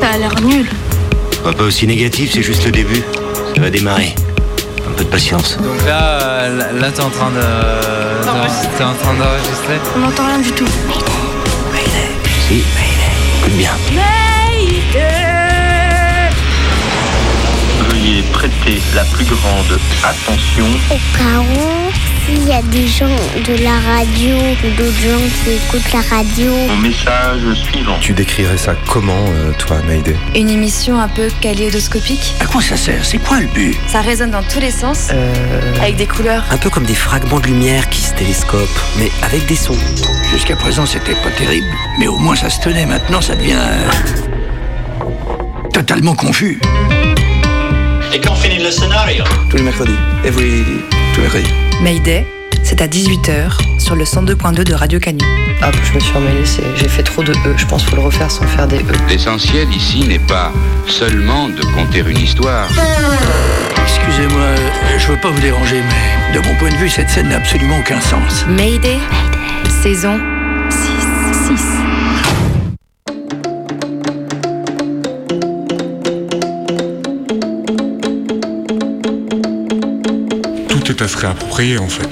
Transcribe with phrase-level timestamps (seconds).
[0.00, 0.66] Ça a l'air nul.
[1.42, 3.02] Pas aussi négatif, c'est juste le début.
[3.54, 4.14] Ça va démarrer.
[4.88, 5.56] Un peu de patience.
[5.56, 7.40] Donc là, euh, là, t'es en train de,
[8.76, 9.78] t'es en train d'enregistrer.
[9.96, 10.66] On n'entend rien du tout.
[12.48, 12.62] Si,
[13.38, 13.70] écoute bien.
[17.90, 20.66] Veuillez prêter la plus grande attention.
[20.90, 21.83] Au où,
[22.26, 26.52] s'il y a des gens de la radio ou d'autres gens qui écoutent la radio,
[26.68, 27.96] Mon message suivant.
[28.00, 32.34] Tu décrirais ça comment, euh, toi, Mayday Une émission un peu kaléidoscopique.
[32.40, 33.04] À quoi ça sert?
[33.04, 33.76] C'est quoi le but?
[33.88, 35.10] Ça résonne dans tous les sens,
[35.80, 36.44] avec des couleurs.
[36.50, 39.76] Un peu comme des fragments de lumière qui se télescopent, mais avec des sons.
[40.32, 41.66] Jusqu'à présent, c'était pas terrible.
[41.98, 42.86] Mais au moins, ça se tenait.
[42.86, 43.52] Maintenant, ça devient.
[43.54, 43.90] euh,
[45.72, 46.60] totalement confus.
[48.12, 49.24] Et quand finit le scénario?
[49.50, 49.96] Tous les mercredis.
[50.24, 50.62] Every...
[51.12, 51.63] Tous les mercredis.
[51.82, 52.26] Mayday,
[52.62, 55.24] c'est à 18h sur le 102.2 de Radio Canu.
[55.62, 56.44] Hop, je me suis emmêlée,
[56.76, 57.54] j'ai fait trop de E.
[57.56, 58.84] Je pense qu'il faut le refaire sans faire des E.
[59.08, 60.52] L'essentiel ici n'est pas
[60.88, 62.68] seulement de conter une histoire.
[63.82, 64.54] Excusez-moi,
[64.98, 67.78] je veux pas vous déranger, mais de mon point de vue, cette scène n'a absolument
[67.78, 68.44] aucun sens.
[68.48, 68.98] Mayday,
[69.82, 70.18] saison
[80.94, 82.08] Tout est à se réapproprier en fait.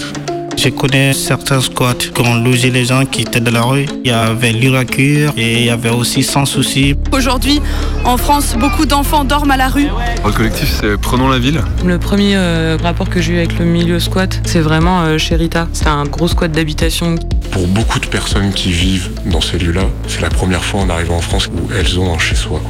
[0.57, 3.87] Je connais certains squats qui ont logé les gens qui étaient dans la rue.
[4.05, 6.97] Il y avait l'Uracure et il y avait aussi Sans Souci.
[7.13, 7.61] Aujourd'hui,
[8.05, 9.87] en France, beaucoup d'enfants dorment à la rue.
[10.25, 11.61] Le collectif c'est Prenons la ville.
[11.85, 15.37] Le premier euh, rapport que j'ai eu avec le milieu squat, c'est vraiment euh, chez
[15.37, 15.69] Rita.
[15.73, 17.15] C'est un gros squat d'habitation.
[17.53, 21.19] Pour beaucoup de personnes qui vivent dans ces lieux-là, c'est la première fois en arrivant
[21.19, 22.61] en France où elles ont un chez-soi.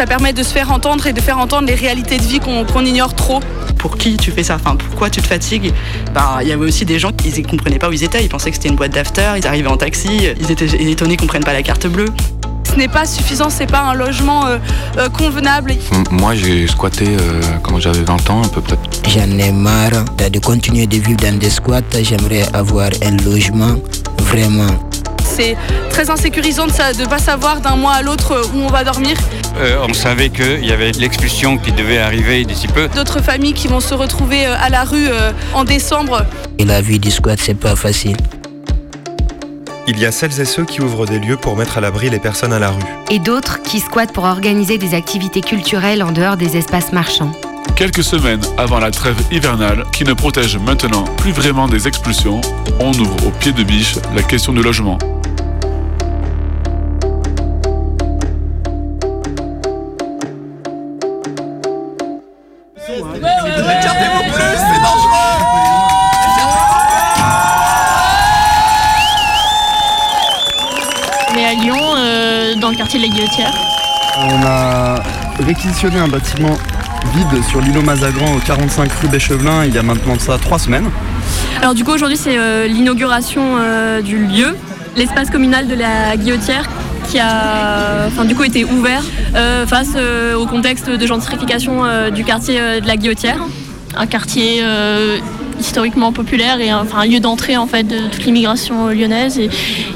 [0.00, 2.64] Ça permet de se faire entendre et de faire entendre les réalités de vie qu'on
[2.64, 3.40] qu'on ignore trop.
[3.76, 4.54] Pour qui tu fais ça?
[4.54, 5.74] Enfin, pourquoi tu te fatigues?
[6.14, 8.24] Bah, il y avait aussi des gens qui ne comprenaient pas où ils étaient.
[8.24, 9.32] Ils pensaient que c'était une boîte d'after.
[9.36, 10.08] Ils arrivaient en taxi.
[10.40, 12.08] Ils étaient étonnés qu'on prenne pas la carte bleue.
[12.64, 14.56] Ce n'est pas suffisant, c'est pas un logement euh,
[14.96, 15.74] euh, convenable.
[16.10, 18.78] Moi j'ai squatté euh, quand j'avais 20 ans à peu près.
[19.06, 21.82] J'en ai marre de continuer de vivre dans des squats.
[22.00, 23.74] J'aimerais avoir un logement,
[24.18, 24.89] vraiment.
[25.30, 25.56] C'est
[25.90, 29.16] très insécurisant de ne pas savoir d'un mois à l'autre euh, où on va dormir.
[29.88, 32.88] on savait qu'il y avait l'expulsion qui devait arriver d'ici peu.
[32.88, 36.24] D'autres familles qui vont se retrouver euh, à la rue euh, en décembre.
[36.58, 38.16] Et la vie du squat, c'est pas facile.
[39.86, 42.18] Il y a celles et ceux qui ouvrent des lieux pour mettre à l'abri les
[42.18, 42.82] personnes à la rue.
[43.10, 47.32] Et d'autres qui squattent pour organiser des activités culturelles en dehors des espaces marchands.
[47.76, 52.40] Quelques semaines avant la trêve hivernale, qui ne protège maintenant plus vraiment des expulsions,
[52.78, 54.98] on ouvre au pied de biche la question du logement.
[73.20, 73.52] Guillotière.
[74.18, 75.02] On a
[75.44, 76.56] réquisitionné un bâtiment
[77.14, 80.88] vide sur l'îlot Mazagran au 45 rue Béchevelin il y a maintenant ça trois semaines.
[81.60, 84.56] Alors du coup aujourd'hui c'est euh, l'inauguration euh, du lieu,
[84.96, 86.68] l'espace communal de la Guillotière
[87.10, 89.02] qui a enfin, du coup été ouvert
[89.34, 89.96] euh, face
[90.36, 93.38] au contexte de gentrification du quartier de la Guillotière.
[93.96, 94.62] Un quartier
[95.60, 99.40] historiquement populaire et un, enfin, un lieu d'entrée en fait de toute l'immigration euh, lyonnaise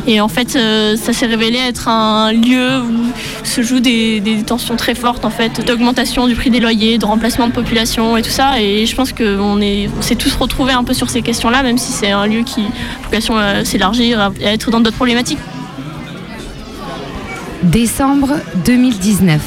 [0.06, 3.12] et, en fait euh, ça s'est révélé être un lieu où
[3.44, 7.46] se jouent des, tensions très fortes en fait d'augmentation du prix des loyers, de remplacement
[7.46, 10.84] de population et tout ça et je pense qu'on est on s'est tous retrouvés un
[10.84, 14.20] peu sur ces questions là même si c'est un lieu qui a vocation à s'élargir
[14.20, 15.38] à être dans d'autres problématiques.
[17.62, 18.34] Décembre
[18.66, 19.40] 2019.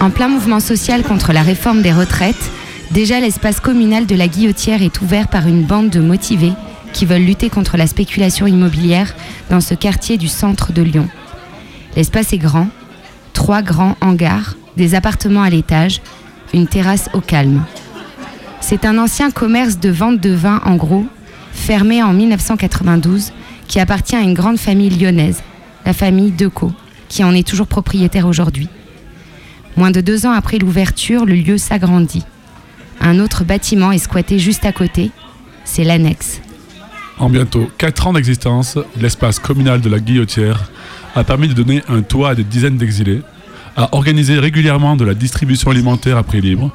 [0.00, 2.36] En plein mouvement social contre la réforme des retraites,
[2.98, 6.54] déjà l'espace communal de la Guillotière est ouvert par une bande de motivés
[6.92, 9.14] qui veulent lutter contre la spéculation immobilière
[9.50, 11.08] dans ce quartier du centre de Lyon.
[11.94, 12.66] L'espace est grand,
[13.34, 16.00] trois grands hangars, des appartements à l'étage,
[16.52, 17.64] une terrasse au calme.
[18.60, 21.06] C'est un ancien commerce de vente de vin en gros,
[21.52, 23.30] fermé en 1992,
[23.68, 25.44] qui appartient à une grande famille lyonnaise,
[25.86, 26.72] la famille Decaux,
[27.08, 28.68] qui en est toujours propriétaire aujourd'hui.
[29.76, 32.24] Moins de deux ans après l'ouverture, le lieu s'agrandit.
[33.00, 35.10] Un autre bâtiment est squatté juste à côté,
[35.64, 36.40] c'est l'annexe.
[37.18, 40.70] En bientôt 4 ans d'existence, l'espace communal de la Guillotière
[41.14, 43.22] a permis de donner un toit à des dizaines d'exilés,
[43.76, 46.70] a organisé régulièrement de la distribution alimentaire à prix libre,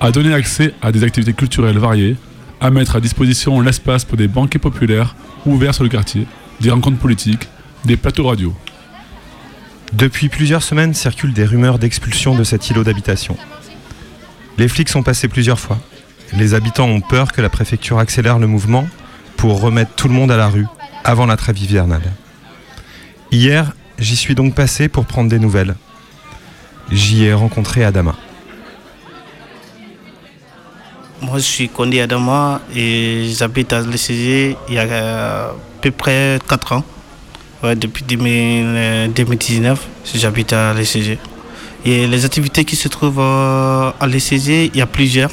[0.00, 2.16] a donné accès à des activités culturelles variées,
[2.60, 5.14] à mettre à disposition l'espace pour des banquets populaires
[5.46, 6.26] ouverts sur le quartier,
[6.60, 7.48] des rencontres politiques,
[7.84, 8.54] des plateaux radio.
[9.92, 13.36] Depuis plusieurs semaines circulent des rumeurs d'expulsion de cet îlot d'habitation.
[14.58, 15.78] Les flics sont passés plusieurs fois.
[16.32, 18.88] Les habitants ont peur que la préfecture accélère le mouvement
[19.36, 20.66] pour remettre tout le monde à la rue
[21.04, 22.12] avant la trêve hivernale.
[23.30, 25.76] Hier, j'y suis donc passé pour prendre des nouvelles.
[26.90, 28.16] J'y ai rencontré Adama.
[31.22, 35.92] Moi, je suis Kondi Adama et j'habite à l'ECG il y a euh, à peu
[35.92, 36.84] près 4 ans.
[37.62, 41.18] Depuis 2000, 2019, j'habite à l'ECG.
[41.84, 45.30] Et les activités qui se trouvent euh, à l'ECG, il y a plusieurs.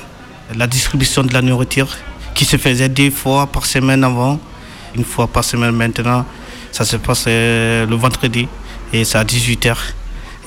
[0.55, 1.89] La distribution de la nourriture
[2.35, 4.39] qui se faisait deux fois par semaine avant,
[4.95, 6.25] une fois par semaine maintenant.
[6.71, 8.47] Ça se passe euh, le vendredi
[8.93, 9.75] et c'est à 18h.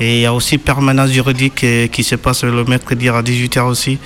[0.00, 3.62] Et il y a aussi permanence juridique euh, qui se passe le mercredi à 18h
[3.62, 3.98] aussi.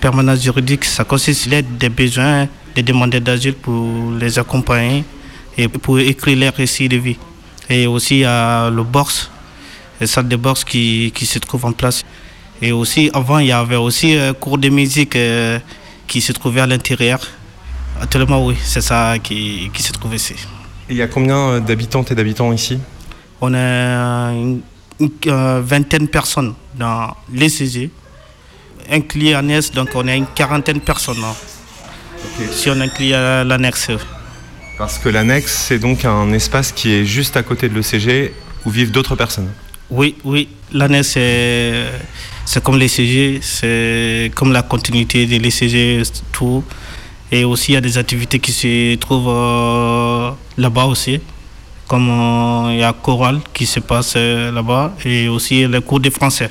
[0.00, 5.04] Permanence juridique, ça consiste à l'aide des besoins des demandeurs d'asile pour les accompagner
[5.56, 7.16] et pour écrire les récits de vie.
[7.68, 9.30] Et aussi a le bourse,
[10.00, 12.04] les salles de bourse qui, qui se trouvent en place.
[12.60, 15.58] Et aussi, avant, il y avait aussi un cours de musique euh,
[16.06, 17.20] qui se trouvait à l'intérieur.
[18.00, 20.34] Actuellement, oui, c'est ça qui, qui se trouve ici.
[20.88, 22.78] Et il y a combien euh, d'habitantes et d'habitants ici?
[23.40, 24.60] On a une,
[24.98, 27.90] une, euh, vingtaine de personnes dans l'ECG.
[28.90, 31.22] Inclus l'annexe, donc on a une quarantaine de personnes.
[31.22, 31.34] hein.
[32.50, 33.90] Si on inclut euh, l'annexe.
[34.78, 38.32] Parce que l'annexe, c'est donc un espace qui est juste à côté de l'ECG
[38.64, 39.50] où vivent d'autres personnes.
[39.90, 41.86] Oui, oui, l'annexe, c'est,
[42.44, 46.62] c'est comme l'ECG, c'est comme la continuité de l'ECG, tout.
[47.32, 51.20] Et aussi, il y a des activités qui se trouvent euh, là-bas aussi,
[51.86, 56.00] comme euh, il y a chorale qui se passe euh, là-bas, et aussi le cours
[56.00, 56.50] de français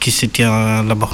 [0.00, 1.10] qui se tient là-bas.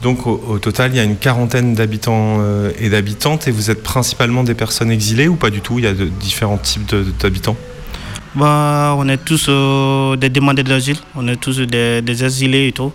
[0.00, 2.40] Donc au, au total, il y a une quarantaine d'habitants
[2.78, 5.78] et d'habitantes et vous êtes principalement des personnes exilées ou pas du tout?
[5.78, 7.56] Il y a de, différents types d'habitants?
[8.34, 12.72] Bah, on est tous euh, des demandeurs d'asile, on est tous des, des exilés et
[12.72, 12.92] tout.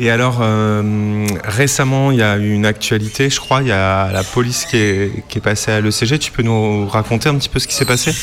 [0.00, 4.12] Et alors, euh, récemment, il y a eu une actualité, je crois, il y a
[4.12, 6.18] la police qui est, qui est passée à l'ECG.
[6.20, 8.14] Tu peux nous raconter un petit peu ce qui s'est passé?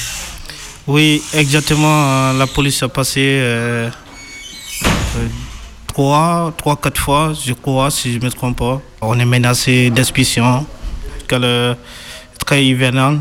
[0.87, 2.05] Oui, exactement.
[2.07, 3.89] euh, La police a passé euh,
[5.87, 8.81] trois, trois, quatre fois, je crois, si je ne me trompe pas.
[9.01, 10.65] On est menacé d'expulsion.
[11.27, 11.75] Que le
[12.37, 13.19] très hivernal.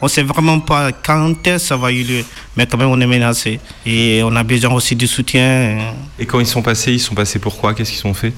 [0.00, 2.24] On ne sait vraiment pas quand ça va y lieu,
[2.56, 3.60] mais quand même on est menacé.
[3.84, 5.78] Et on a besoin aussi du soutien.
[6.18, 7.74] Et quand ils sont passés, ils sont passés pourquoi?
[7.74, 8.32] Qu'est-ce qu'ils ont fait?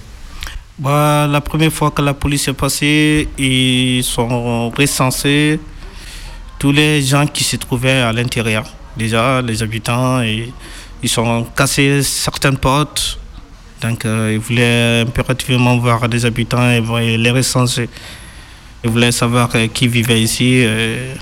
[0.79, 5.59] Bah, la première fois que la police est passée, ils sont recensés
[6.59, 8.65] tous les gens qui se trouvaient à l'intérieur.
[8.97, 10.53] Déjà, les habitants, et
[11.03, 13.19] ils sont cassés certaines portes.
[13.81, 17.89] Donc, euh, ils voulaient impérativement voir des habitants et et les recenser.
[18.85, 20.63] Ils voulaient savoir euh, qui vivait ici.
[20.65, 21.15] euh.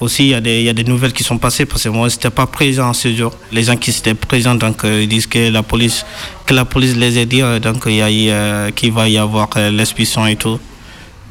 [0.00, 2.46] Aussi, il y, a des, nouvelles qui sont passées parce que moi, je n'étais pas
[2.46, 3.32] présent ce jour.
[3.52, 6.04] Les gens qui étaient présents, donc, euh, ils disent que la police,
[6.44, 10.34] que la police les a dit, donc, y a qu'il va y avoir l'expulsion et
[10.34, 10.58] tout.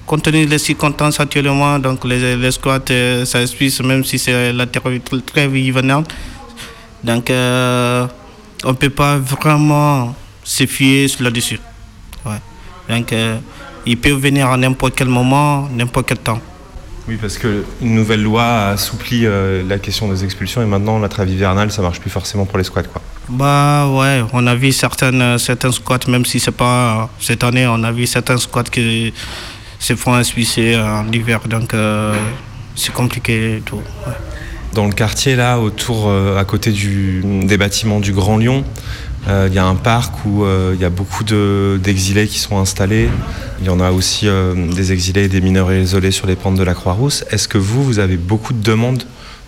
[0.05, 2.79] Compte tenu des circonstances actuellement, donc les, squats,
[3.25, 3.39] ça
[3.83, 6.05] même si c'est la trêve trêve hivernale.
[7.03, 10.15] Donc, on ne peut pas vraiment
[10.45, 11.59] se fier là-dessus.
[12.87, 13.13] Donc,
[13.85, 16.39] ils peuvent venir à n'importe quel moment, n'importe quel temps.
[17.07, 21.09] Oui, parce qu'une nouvelle loi a assoupli euh, la question des expulsions et maintenant la
[21.09, 22.83] trêve hivernale, ça marche plus forcément pour les squats.
[22.83, 23.01] Quoi.
[23.27, 27.43] Bah ouais, on a vu certaines, euh, certains squats, même si c'est pas euh, cette
[27.43, 29.13] année, on a vu certains squats qui
[29.79, 32.13] se font expulser en hiver, donc euh,
[32.75, 33.77] c'est compliqué et tout.
[34.05, 34.13] ouais.
[34.73, 38.63] Dans le quartier, là, autour, euh, à côté du, des bâtiments du Grand Lyon,
[39.27, 42.39] euh, il y a un parc où euh, il y a beaucoup de- d'exilés qui
[42.39, 43.09] sont installés.
[43.59, 46.55] Il y en a aussi euh, des exilés et des mineurs isolés sur les pentes
[46.55, 47.23] de la Croix-Rousse.
[47.29, 49.03] Est-ce que vous, vous avez beaucoup de demandes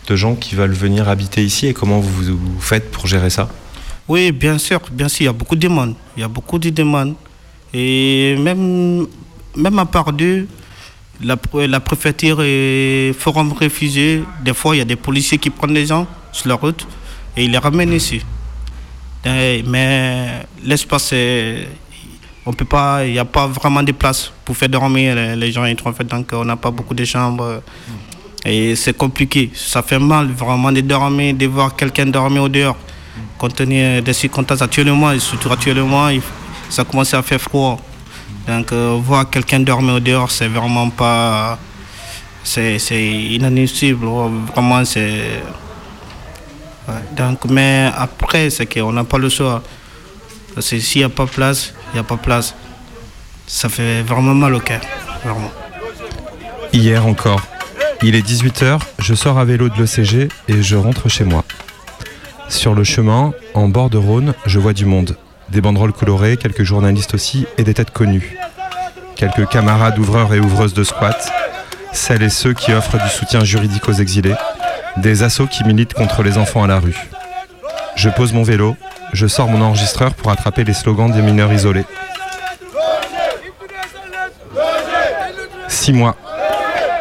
[0.07, 3.49] de gens qui veulent venir habiter ici et comment vous, faites pour gérer ça?
[4.07, 5.95] Oui, bien sûr, bien sûr, il y a beaucoup de demandes.
[6.17, 7.15] Il y a beaucoup de demandes.
[7.73, 9.07] Et même,
[9.55, 10.45] même à part d'eux,
[11.23, 11.35] la,
[11.67, 15.85] la préfecture et forum réfugiés, des fois, il y a des policiers qui prennent les
[15.85, 16.85] gens sur la route
[17.37, 18.21] et ils les ramènent ici.
[19.25, 21.13] Et- Mais l'espace,
[22.45, 25.63] on peut pas, il n'y a pas vraiment de place pour faire dormir les, gens
[25.65, 27.61] en donc on n'a pas beaucoup de chambres.
[28.45, 29.49] Et c'est compliqué.
[29.53, 32.75] Ça fait mal vraiment de dormir, de voir quelqu'un dormir au dehors.
[33.37, 36.09] Compte tenu des circonstances actuellement, et surtout actuellement,
[36.69, 37.79] ça commence à faire froid.
[38.47, 41.57] Donc euh, voir quelqu'un dormir au dehors, c'est vraiment pas...
[42.43, 44.05] C'est inadmissible.
[44.53, 45.41] Vraiment, c'est...
[47.15, 49.61] Donc, mais après, c'est qu'on n'a pas le choix.
[50.53, 52.55] Parce que s'il n'y a pas place, il n'y a pas place.
[53.47, 54.81] Ça fait vraiment mal au cœur.
[56.71, 57.41] Hier encore.
[58.01, 61.45] Il est 18h, je sors à vélo de l'ECG et je rentre chez moi.
[62.49, 65.15] Sur le chemin, en bord de Rhône, je vois du monde.
[65.49, 68.37] Des banderoles colorées, quelques journalistes aussi et des têtes connues.
[69.15, 71.31] Quelques camarades ouvreurs et ouvreuses de squat,
[71.93, 74.35] celles et ceux qui offrent du soutien juridique aux exilés,
[74.97, 76.97] des assauts qui militent contre les enfants à la rue.
[77.95, 78.75] Je pose mon vélo,
[79.13, 81.85] je sors mon enregistreur pour attraper les slogans des mineurs isolés.
[85.67, 86.15] Six mois.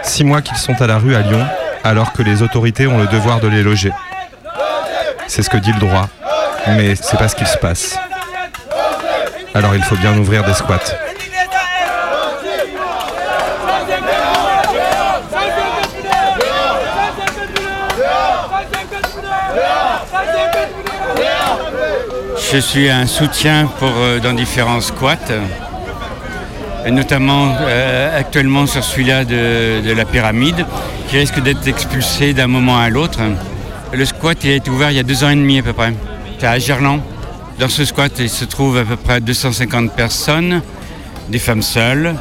[0.03, 1.47] Six mois qu'ils sont à la rue à Lyon,
[1.85, 3.93] alors que les autorités ont le devoir de les loger.
[5.27, 6.09] C'est ce que dit le droit,
[6.69, 7.97] mais c'est pas ce qu'il se passe.
[9.55, 10.81] Alors il faut bien ouvrir des squats.
[22.53, 25.17] Je suis un soutien pour, euh, dans différents squats,
[26.85, 30.67] et notamment euh, actuellement sur celui-là de, la pyramide,
[31.09, 33.21] qui risque d'être expulsé d'un moment à l'autre.
[33.95, 35.95] Le squat a été ouvert il y a deux ans et demi à peu près.
[36.39, 37.01] C'est à Gerland.
[37.59, 40.61] Dans ce squat, il se trouve à peu près 250 personnes,
[41.31, 42.15] des femmes seules,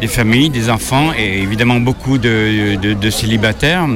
[0.00, 3.86] des familles, des enfants et évidemment beaucoup de, célibataires.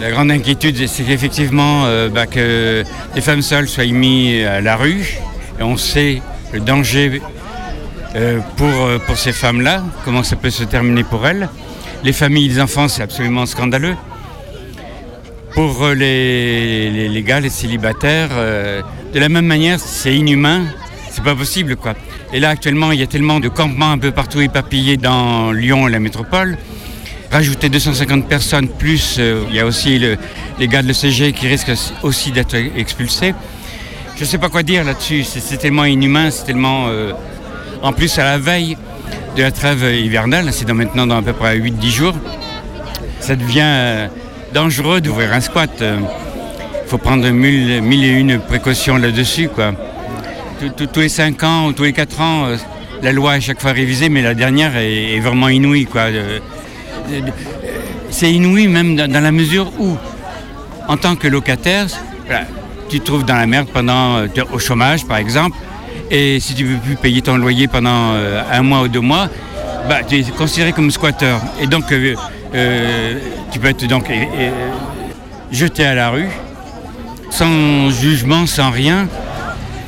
[0.00, 2.84] La grande inquiétude, c'est qu'effectivement, euh, bah, que
[3.14, 5.18] les femmes seules soient mises à la rue.
[5.62, 6.20] On sait
[6.52, 7.20] le danger
[8.14, 11.48] euh, pour, euh, pour ces femmes-là, comment ça peut se terminer pour elles.
[12.04, 13.94] Les familles, les enfants, c'est absolument scandaleux.
[15.54, 20.62] Pour euh, les, les, gars, les célibataires, de la même manière, c'est inhumain,
[21.10, 21.94] c'est pas possible quoi.
[22.32, 25.88] Et là actuellement, il y a tellement de campements un peu partout éparpillés dans Lyon
[25.88, 26.56] et la métropole.
[27.30, 30.16] Rajouter 250 personnes, plus il y a aussi le-
[30.58, 33.34] les gars de l'ECG qui risquent aussi d'être expulsés.
[34.22, 36.86] Je sais pas quoi dire là-dessus, c'est tellement inhumain, c'est tellement...
[36.86, 37.10] euh,
[37.82, 38.76] En plus, à la veille
[39.36, 42.14] de la trêve hivernale, c'est maintenant dans à peu près 8-10 jours,
[43.18, 44.06] ça devient euh,
[44.54, 45.70] dangereux d'ouvrir un squat.
[45.82, 49.48] Il faut prendre mille, mille et une précautions là-dessus.
[49.48, 49.72] quoi.
[50.76, 52.56] Tous- les 5 ans ou tous les 4 ans, euh,
[53.02, 55.86] la loi est chaque fois révisée, mais la dernière est, vraiment inouïe.
[55.86, 56.02] quoi.
[56.02, 56.38] Euh,
[57.10, 57.20] euh,
[58.10, 59.96] C'est inouï même dans, la mesure où,
[60.86, 61.86] en tant que locataire,
[62.92, 65.56] tu te trouves dans la merde pendant euh, au chômage, par exemple,
[66.10, 69.00] et si tu ne veux plus payer ton loyer pendant euh, un mois ou deux
[69.00, 69.28] mois,
[69.88, 71.40] bah, tu es considéré comme squatteur.
[71.58, 73.14] Et donc, euh,
[73.50, 74.10] tu peux être donc,
[75.50, 76.28] jeté à la rue,
[77.30, 79.08] sans jugement, sans rien.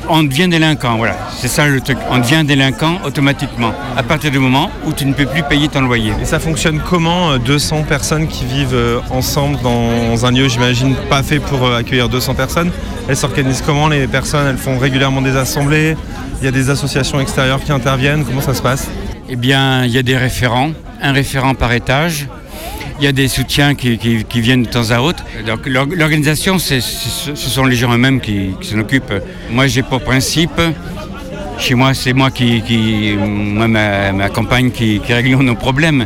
[0.09, 1.15] On devient délinquant, voilà.
[1.37, 1.97] C'est ça le truc.
[2.09, 5.81] On devient délinquant automatiquement, à partir du moment où tu ne peux plus payer ton
[5.81, 6.13] loyer.
[6.19, 11.21] Et ça fonctionne comment euh, 200 personnes qui vivent ensemble dans un lieu, j'imagine, pas
[11.21, 12.71] fait pour accueillir 200 personnes?
[13.07, 14.47] Elles s'organisent comment les personnes?
[14.47, 15.95] Elles font régulièrement des assemblées?
[16.41, 18.25] Il y a des associations extérieures qui interviennent?
[18.25, 18.89] Comment ça se passe?
[19.29, 20.71] Eh bien, il y a des référents,
[21.01, 22.27] un référent par étage.
[22.99, 23.97] Il y a des soutiens qui,
[24.35, 25.23] viennent de temps à autre.
[25.45, 26.79] Donc, l'or- l'organisation, ce
[27.35, 29.13] sont les gens eux-mêmes qui, s'en occupent.
[29.51, 30.59] Moi, j'ai pour principe,
[31.59, 36.05] chez moi, c'est moi qui, moi, ma, ma compagne qui, qui réglons nos problèmes.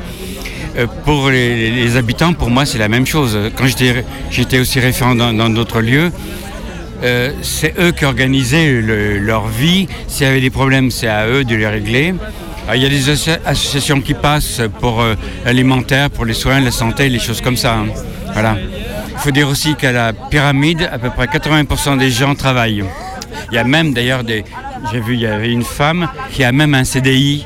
[0.77, 3.37] Euh, Pour les, les habitants, pour moi, c'est la même chose.
[3.55, 3.65] Quand
[4.31, 6.11] j'étais aussi référent dans d'autres lieux,
[7.03, 9.87] euh, c'est eux qui organisaient le- leur vie.
[10.07, 12.13] S'il y avait des problèmes, c'est à eux de les régler.
[12.67, 15.15] Ah, Il y a des asso- associations qui passent pour euh,
[15.45, 17.75] l'alimentaire, pour les soins, la santé, les choses comme ça.
[17.75, 17.87] hein.
[18.33, 18.57] Voilà.
[19.11, 22.83] Il faut dire aussi qu'à la pyramide, à peu près 80% des gens travaillent.
[23.51, 24.43] Il y a même d'ailleurs des...
[24.91, 27.45] J'ai vu, il y avait une femme qui a même un CDI,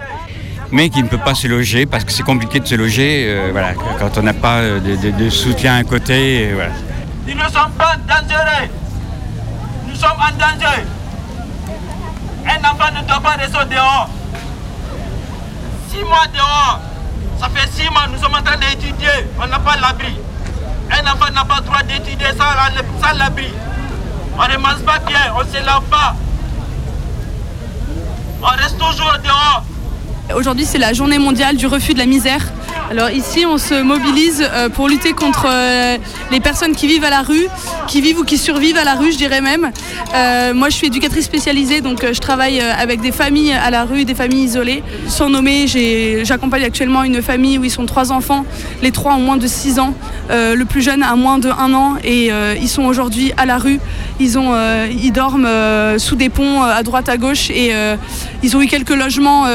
[0.72, 3.50] mais qui ne peut pas se loger parce que c'est compliqué de se loger euh,
[3.52, 6.50] voilà, quand on n'a pas euh, de, soutien à côté.
[7.28, 8.68] Nous ne sommes pas dangereux.
[10.04, 10.84] Sommes en danger.
[12.46, 14.10] Un enfant ne doit pas rester dehors.
[15.90, 16.82] Six mois dehors.
[17.40, 19.08] Ça fait six mois, nous sommes en train d'étudier.
[19.42, 20.18] On n'a pas l'abri.
[20.92, 23.54] Un enfant n'a pas le droit d'étudier sans l'abri.
[24.38, 26.16] On ne mange pas bien, on ne se lave pas.
[28.42, 29.64] On reste toujours dehors.
[30.36, 32.42] Aujourd'hui, c'est la journée mondiale du refus de la misère.
[32.92, 35.98] Alors ici, on se mobilise euh, pour lutter contre euh,
[36.32, 37.48] les personnes qui vivent à la rue,
[37.88, 39.72] qui vivent ou qui survivent à la rue, je dirais même.
[40.14, 44.04] Euh, moi, je suis éducatrice spécialisée, donc je travaille avec des familles à la rue,
[44.04, 44.84] des familles isolées.
[45.08, 45.66] Sans nommer,
[46.24, 48.46] j'accompagne actuellement une famille où ils sont trois enfants.
[48.82, 49.94] Les trois ont moins de 6 ans.
[50.30, 53.80] Le plus jeune a moins de 1 an et ils sont aujourd'hui à la rue.
[54.20, 54.54] Ils, ont,
[54.90, 55.50] ils dorment
[55.98, 57.74] sous des ponts à droite, à gauche et
[58.44, 59.48] ils ont eu quelques logements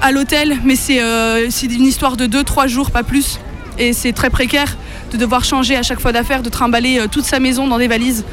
[0.00, 3.38] à l'hôtel, mais c'est euh, une histoire de 2-3 jours, pas plus.
[3.78, 4.76] Et c'est très précaire
[5.12, 7.88] de devoir changer à chaque fois d'affaires, de trimballer euh, toute sa maison dans des
[7.88, 8.24] valises.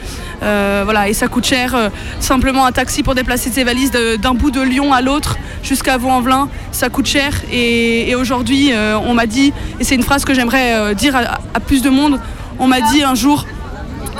[0.43, 1.91] Euh, voilà, et ça coûte cher.
[2.19, 6.49] simplement un taxi pour déplacer ses valises d'un bout de Lyon à l'autre jusqu'à Vaux-en-Velin,
[6.71, 7.33] ça coûte cher.
[7.51, 8.71] Et, aujourd'hui,
[9.03, 12.19] on m'a dit, et c'est une phrase que j'aimerais dire à plus de monde,
[12.59, 13.45] on m'a dit un jour,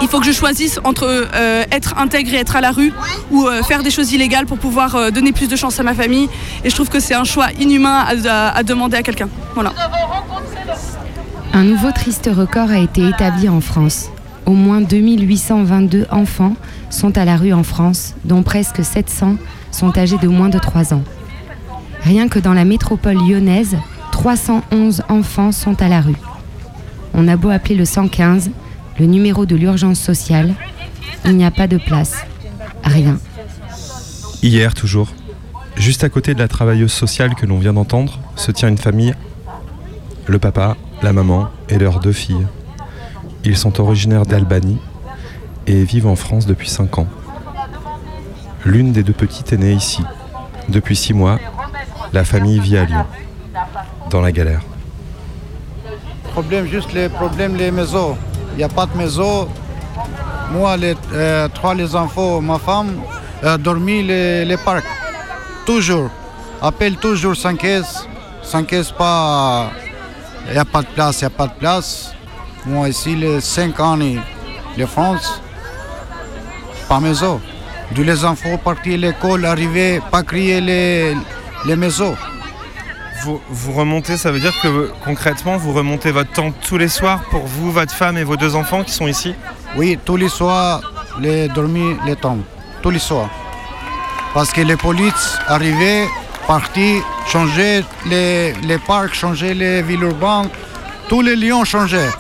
[0.01, 2.93] il faut que je choisisse entre euh, être intègre et être à la rue
[3.31, 5.93] ou euh, faire des choses illégales pour pouvoir euh, donner plus de chance à ma
[5.93, 6.29] famille.
[6.63, 9.29] Et je trouve que c'est un choix inhumain à, demander à quelqu'un.
[9.53, 9.73] Voilà.
[11.53, 14.09] Un nouveau triste record a été établi en France.
[14.45, 16.55] au moins 2822 enfants
[16.89, 19.35] sont à la rue en France, dont presque 700
[19.71, 21.03] sont âgés de moins de 3 ans.
[22.01, 23.75] Rien que dans la métropole lyonnaise,
[24.11, 26.15] 311 enfants sont à la rue.
[27.13, 28.51] On a beau appeler le 115,
[28.99, 30.53] le numéro de l'urgence sociale,
[31.25, 32.25] il n'y a pas de place.
[32.83, 33.19] Rien.
[34.41, 35.09] Hier toujours,
[35.75, 39.13] juste à côté de la travailleuse sociale que l'on vient d'entendre, se tient une famille.
[40.25, 42.47] Le papa, la maman et leurs deux filles.
[43.43, 44.79] Ils sont originaires d'Albanie
[45.67, 47.07] et vivent en France depuis 5 ans.
[48.65, 50.01] L'une des deux petites est née ici.
[50.69, 51.39] Depuis 6 mois,
[52.13, 53.05] la famille vit à Lyon,
[54.09, 54.61] dans la galère.
[56.31, 58.17] Problème, juste les problèmes, les maisons.
[58.57, 59.47] Il n'y a pas de maison.
[60.51, 63.03] Moi, les euh, trois les enfants, ma femme,
[63.43, 64.83] euh, dormi les, les parcs.
[65.63, 66.09] Toujours.
[66.59, 68.07] Appelle toujours 5 caisses.
[68.41, 69.69] 5 caisses pas.
[70.47, 72.15] Il n'y a pas de place, il n'y a pas de place.
[72.65, 75.39] Moi, ici, les 5 ans, les France,
[76.89, 77.39] pas maison.
[77.91, 81.15] D'où les enfants partir à l'école, arriver, pas crier les,
[81.63, 82.15] les maisons.
[83.23, 87.21] Vous, vous remontez, ça veut dire que concrètement, vous remontez votre tente tous les soirs
[87.31, 89.33] pour vous, votre femme et vos deux enfants qui sont ici?
[89.75, 90.81] Oui, tous les soirs,
[91.19, 92.43] les dormir les tombes.
[92.81, 93.29] Tous les soirs.
[94.33, 96.07] Parce que les polices arrivaient,
[96.45, 96.97] partis,
[97.27, 100.49] changeaient les, les parcs, changeaient les villes urbaines.
[101.09, 102.11] Tous les lions changeaient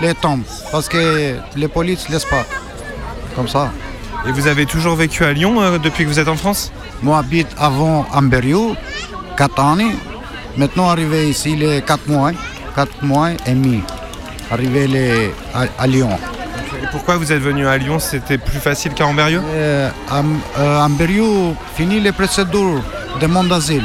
[0.00, 0.42] les tombes.
[0.72, 2.44] Parce que les polices ne laissent pas.
[3.36, 3.70] Comme ça.
[4.26, 6.72] Et vous avez toujours vécu à Lyon euh, depuis que vous êtes en France?
[7.02, 8.74] Moi, j'habite avant Amberiou,
[9.36, 9.78] 4 ans.
[10.56, 12.32] Maintenant, arrivé ici, les 4 mois,
[12.74, 13.80] 4 mois et demi.
[14.50, 16.10] Arrivé les, à, à Lyon.
[16.82, 17.98] Et pourquoi vous êtes venu à Lyon?
[17.98, 19.40] C'était plus facile qu'à Amberieu?
[19.54, 19.90] Euh,
[20.58, 22.82] euh, finit les procédures
[23.14, 23.84] de demande d'asile.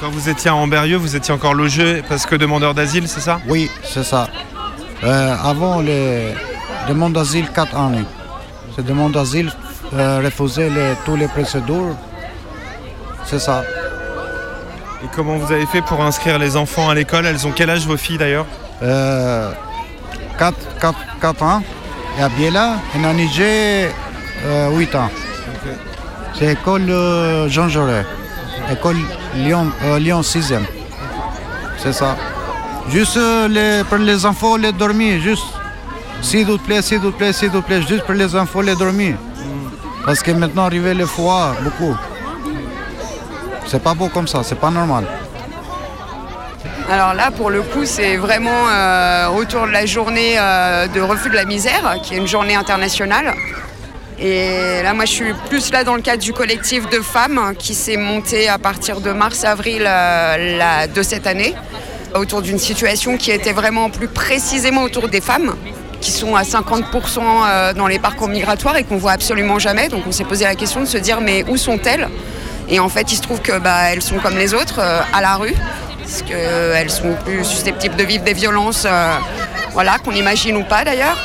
[0.00, 3.40] Quand vous étiez à Amberieu, vous étiez encore logé parce que demandeur d'asile, c'est ça?
[3.48, 4.28] Oui, c'est ça.
[5.02, 6.34] Euh, avant les
[6.88, 7.92] demandes d'asile, 4 ans.
[8.76, 9.52] Ces demandes d'asile
[9.94, 11.96] euh, refusaient les, tous les procédures.
[13.24, 13.64] C'est ça.
[15.04, 17.26] Et comment vous avez fait pour inscrire les enfants à l'école?
[17.26, 18.46] Elles ont quel âge vos filles d'ailleurs?
[18.82, 19.52] Euh,
[20.38, 21.62] 4, 4, 4 ans.
[22.18, 23.90] Et à Biela, et Niger,
[24.46, 25.10] euh, 8 ans.
[26.38, 28.06] C'est école euh, Jean Jaurès.
[28.72, 28.96] École
[29.34, 30.62] Lyon, euh, Lyon 6e.
[31.76, 32.16] C'est ça.
[32.88, 35.20] Juste euh, les, pour les enfants, les dormir.
[35.20, 35.44] Juste,
[36.22, 37.82] s'il vous plaît, s'il vous plaît, s'il vous plaît.
[37.82, 39.16] Juste pour les enfants, les dormir.
[40.06, 41.94] Parce que maintenant, arrivé le froid, beaucoup.
[43.66, 45.04] C'est pas beau comme ça, c'est pas normal.
[46.90, 51.30] Alors là, pour le coup, c'est vraiment euh, autour de la journée euh, de refus
[51.30, 53.34] de la misère, qui est une journée internationale.
[54.18, 57.74] Et là, moi, je suis plus là dans le cadre du collectif de femmes qui
[57.74, 61.54] s'est monté à partir de mars-avril euh, de cette année,
[62.14, 65.54] autour d'une situation qui était vraiment plus précisément autour des femmes,
[66.00, 69.88] qui sont à 50% euh, dans les parcours migratoires et qu'on voit absolument jamais.
[69.88, 72.08] Donc, on s'est posé la question de se dire, mais où sont-elles?
[72.68, 75.20] Et en fait, il se trouve que bah, elles sont comme les autres, euh, à
[75.20, 75.54] la rue
[76.04, 79.14] parce qu'elles sont plus susceptibles de vivre des violences, euh,
[79.72, 81.16] voilà, qu'on imagine ou pas d'ailleurs.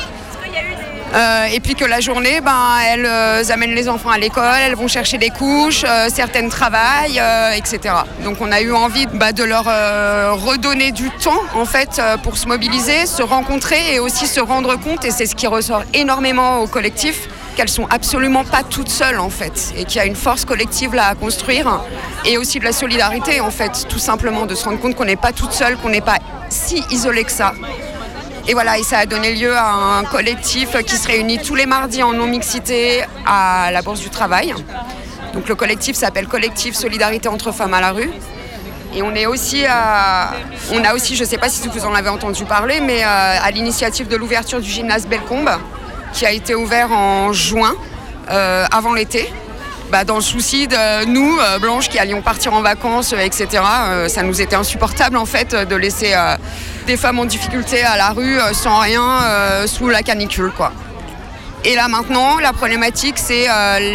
[1.12, 4.76] Euh, et puis que la journée, ben, elles euh, amènent les enfants à l'école, elles
[4.76, 7.94] vont chercher des couches, euh, certaines travaillent, euh, etc.
[8.22, 12.16] Donc on a eu envie bah, de leur euh, redonner du temps en fait euh,
[12.16, 15.82] pour se mobiliser, se rencontrer et aussi se rendre compte, et c'est ce qui ressort
[15.94, 17.28] énormément au collectif,
[17.60, 20.94] qu'elles sont absolument pas toutes seules en fait, et qu'il y a une force collective
[20.94, 21.82] là à construire,
[22.24, 25.16] et aussi de la solidarité en fait, tout simplement, de se rendre compte qu'on n'est
[25.16, 26.16] pas toutes seules, qu'on n'est pas
[26.48, 27.52] si isolé que ça.
[28.48, 31.66] Et voilà, et ça a donné lieu à un collectif qui se réunit tous les
[31.66, 34.54] mardis en non-mixité à la Bourse du Travail.
[35.34, 38.10] Donc le collectif s'appelle Collectif Solidarité entre femmes à la rue.
[38.94, 40.30] Et on est aussi à,
[40.72, 43.06] on a aussi, je ne sais pas si vous en avez entendu parler, mais euh,
[43.06, 45.50] à l'initiative de l'ouverture du gymnase Bellecombe,
[46.12, 47.74] qui a été ouvert en juin,
[48.30, 49.32] euh, avant l'été.
[49.90, 53.62] Bah, dans le souci de nous, euh, Blanche, qui allions partir en vacances, euh, etc.,
[54.06, 56.14] ça nous était insupportable en fait de laisser
[56.86, 60.52] des femmes en difficulté à la rue sans rien sous la canicule.
[60.56, 60.72] quoi.
[61.64, 63.48] Et là maintenant, la problématique, c'est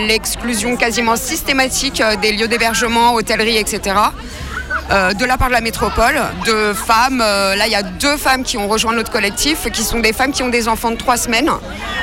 [0.08, 3.95] l'exclusion quasiment systématique des lieux d'hébergement, hôtellerie, etc.
[4.91, 7.21] euh, de la part de la métropole, de femmes.
[7.21, 10.13] euh, là, il y a deux femmes qui ont rejoint notre collectif, qui sont des
[10.13, 11.50] femmes qui ont des enfants de trois semaines,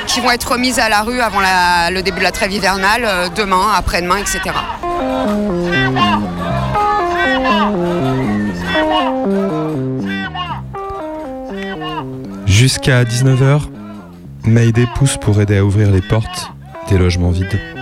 [0.07, 3.29] qui vont être remises à la rue avant le début de la trêve hivernale, euh,
[3.29, 4.39] demain, après-demain, etc.
[12.45, 13.61] Jusqu'à 19h,
[14.45, 16.51] Mayday pousse pour aider à ouvrir les portes
[16.89, 17.72] des logements vides.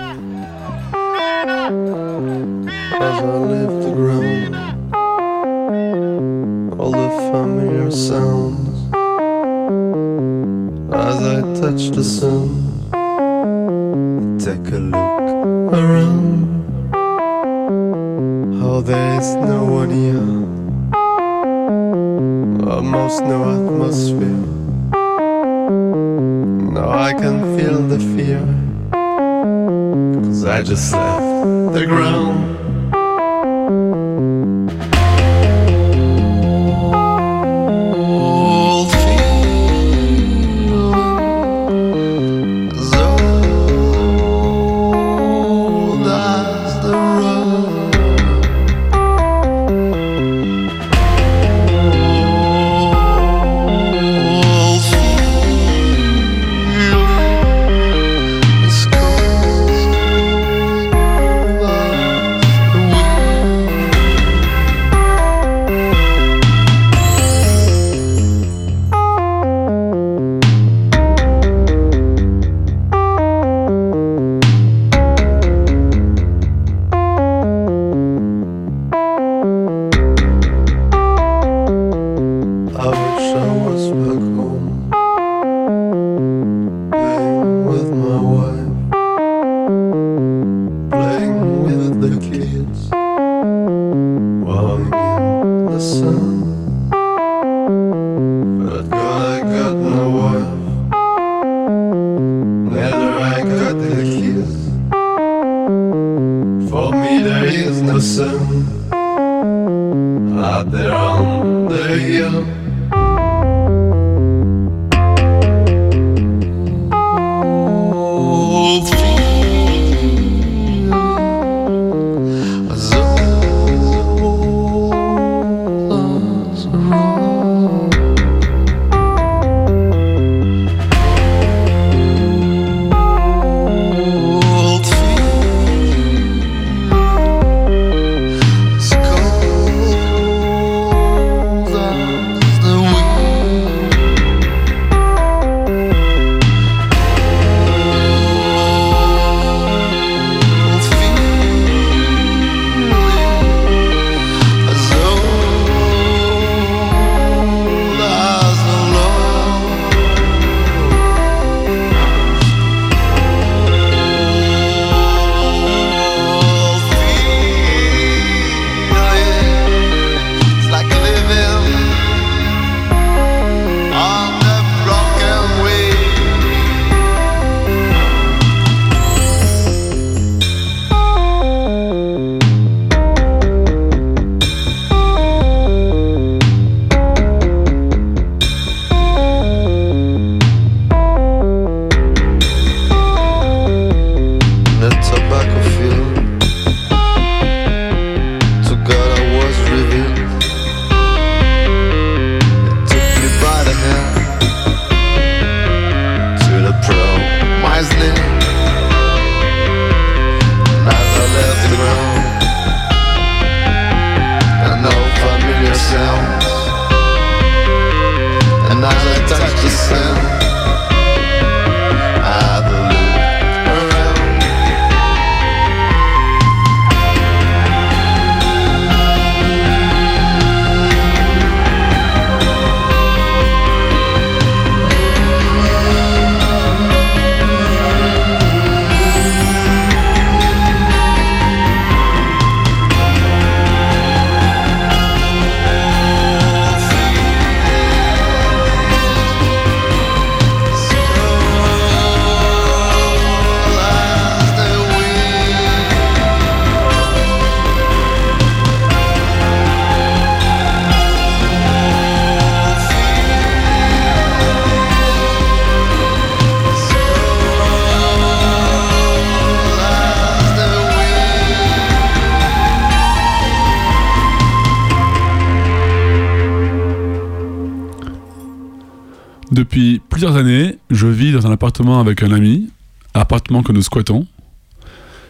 [281.72, 282.68] Appartement avec un ami,
[283.14, 284.26] appartement que nous squattons.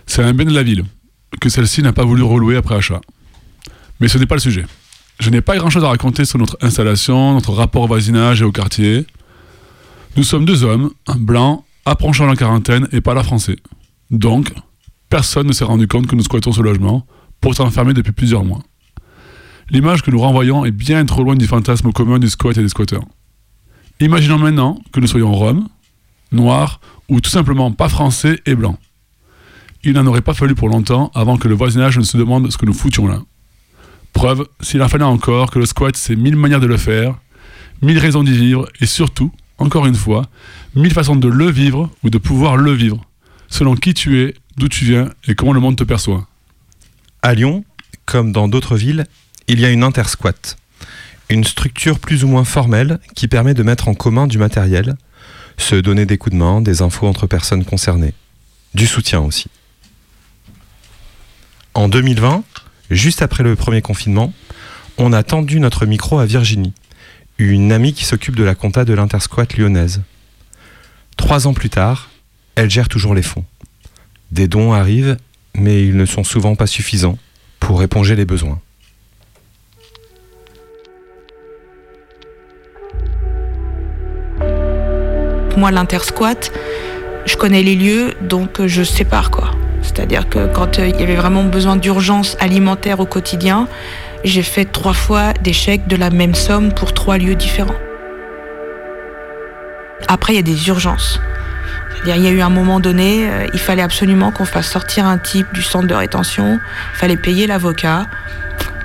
[0.07, 0.85] C'est un bien de la ville,
[1.40, 3.00] que celle-ci n'a pas voulu relouer après achat.
[4.00, 4.66] Mais ce n'est pas le sujet.
[5.20, 8.50] Je n'ai pas grand-chose à raconter sur notre installation, notre rapport au voisinage et au
[8.50, 9.07] quartier.
[10.16, 13.59] Nous sommes deux hommes, un blanc, approchant la quarantaine et pas la français.
[14.11, 14.52] Donc,
[15.11, 17.07] personne ne s'est rendu compte que nous squattons ce logement,
[17.40, 18.64] pourtant fermé depuis plusieurs mois.
[19.70, 22.68] L'image que nous renvoyons est bien trop loin du fantasme commun du squat et des
[22.68, 23.05] squatteurs.
[24.00, 25.68] Imaginons maintenant que nous soyons roms,
[26.33, 28.79] noirs ou tout simplement pas français et blancs.
[29.85, 32.57] il n'en aurait pas fallu pour longtemps avant que le voisinage ne se demande ce
[32.57, 33.21] que nous foutions là.
[34.12, 37.18] Preuve, s'il en fallait encore, que le squat, c'est mille manières de le faire,
[37.81, 40.27] mille raisons d'y vivre, et surtout, encore une fois,
[40.75, 43.05] mille façons de le vivre ou de pouvoir le vivre,
[43.49, 46.27] selon qui tu es, d'où tu viens et comment le monde te perçoit.
[47.23, 47.64] À Lyon,
[48.07, 49.07] comme dans d'autres villes,
[49.49, 50.57] il y a une intersquat,
[51.29, 54.97] une structure plus ou moins formelle qui permet de mettre en commun du matériel,
[55.57, 58.15] se donner des coups de main, des infos entre personnes concernées,
[58.75, 59.49] du soutien aussi.
[61.75, 62.45] En 2020,
[62.91, 64.33] juste après le premier confinement,
[64.99, 66.75] on a tendu notre micro à Virginie,
[67.38, 70.03] une amie qui s'occupe de la compta de l'intersquat lyonnaise.
[71.17, 72.11] Trois ans plus tard,
[72.55, 73.45] elle gère toujours les fonds.
[74.31, 75.17] Des dons arrivent,
[75.55, 77.19] mais ils ne sont souvent pas suffisants
[77.61, 78.61] pour éponger les besoins.
[85.62, 86.51] Moi, l'intersquat,
[87.25, 89.53] je connais les lieux, donc je sépare quoi.
[89.83, 93.68] C'est-à-dire que quand euh, il y avait vraiment besoin d'urgence alimentaire au quotidien,
[94.25, 97.77] j'ai fait trois fois des chèques de la même somme pour trois lieux différents.
[100.09, 101.20] Après, il y a des urgences.
[101.90, 105.07] C'est-à-dire, il y a eu un moment donné, euh, il fallait absolument qu'on fasse sortir
[105.07, 106.59] un type du centre de rétention,
[106.94, 108.07] il fallait payer l'avocat.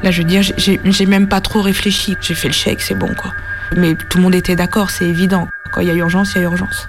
[0.04, 2.16] Là, je veux dire, j'ai même pas trop réfléchi.
[2.22, 3.34] J'ai fait le chèque, c'est bon, quoi.
[3.76, 5.48] Mais tout le monde était d'accord, c'est évident.
[5.72, 6.88] Quand il y a urgence, il y a urgence.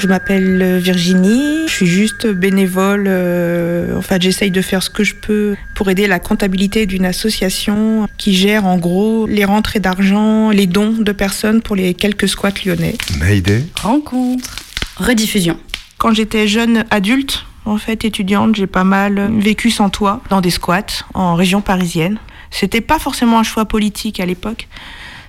[0.00, 3.04] Je m'appelle Virginie, je suis juste bénévole.
[3.06, 7.04] euh, en fait, j'essaye de faire ce que je peux pour aider la comptabilité d'une
[7.04, 12.28] association qui gère en gros les rentrées d'argent, les dons de personnes pour les quelques
[12.28, 12.96] squats lyonnais.
[13.20, 14.56] Maïdé Rencontre.
[14.96, 15.56] Rediffusion.
[15.98, 20.50] Quand j'étais jeune adulte, en fait étudiante, j'ai pas mal vécu sans toit dans des
[20.50, 22.18] squats en région parisienne.
[22.50, 24.66] C'était pas forcément un choix politique à l'époque.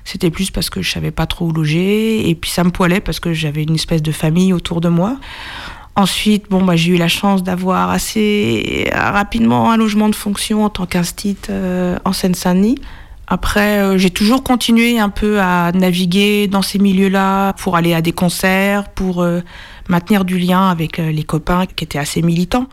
[0.06, 3.00] C'était plus parce que je savais pas trop où loger et puis ça me poilait
[3.00, 5.18] parce que j'avais une espèce de famille autour de moi.
[5.96, 10.70] Ensuite, bon, bah, j'ai eu la chance d'avoir assez rapidement un logement de fonction en
[10.70, 12.80] tant qu'instit euh, en Seine-Saint-Denis.
[13.28, 18.02] Après, euh, j'ai toujours continué un peu à naviguer dans ces milieux-là pour aller à
[18.02, 19.42] des concerts, pour euh,
[19.88, 22.68] maintenir du lien avec euh, les copains qui étaient assez militants.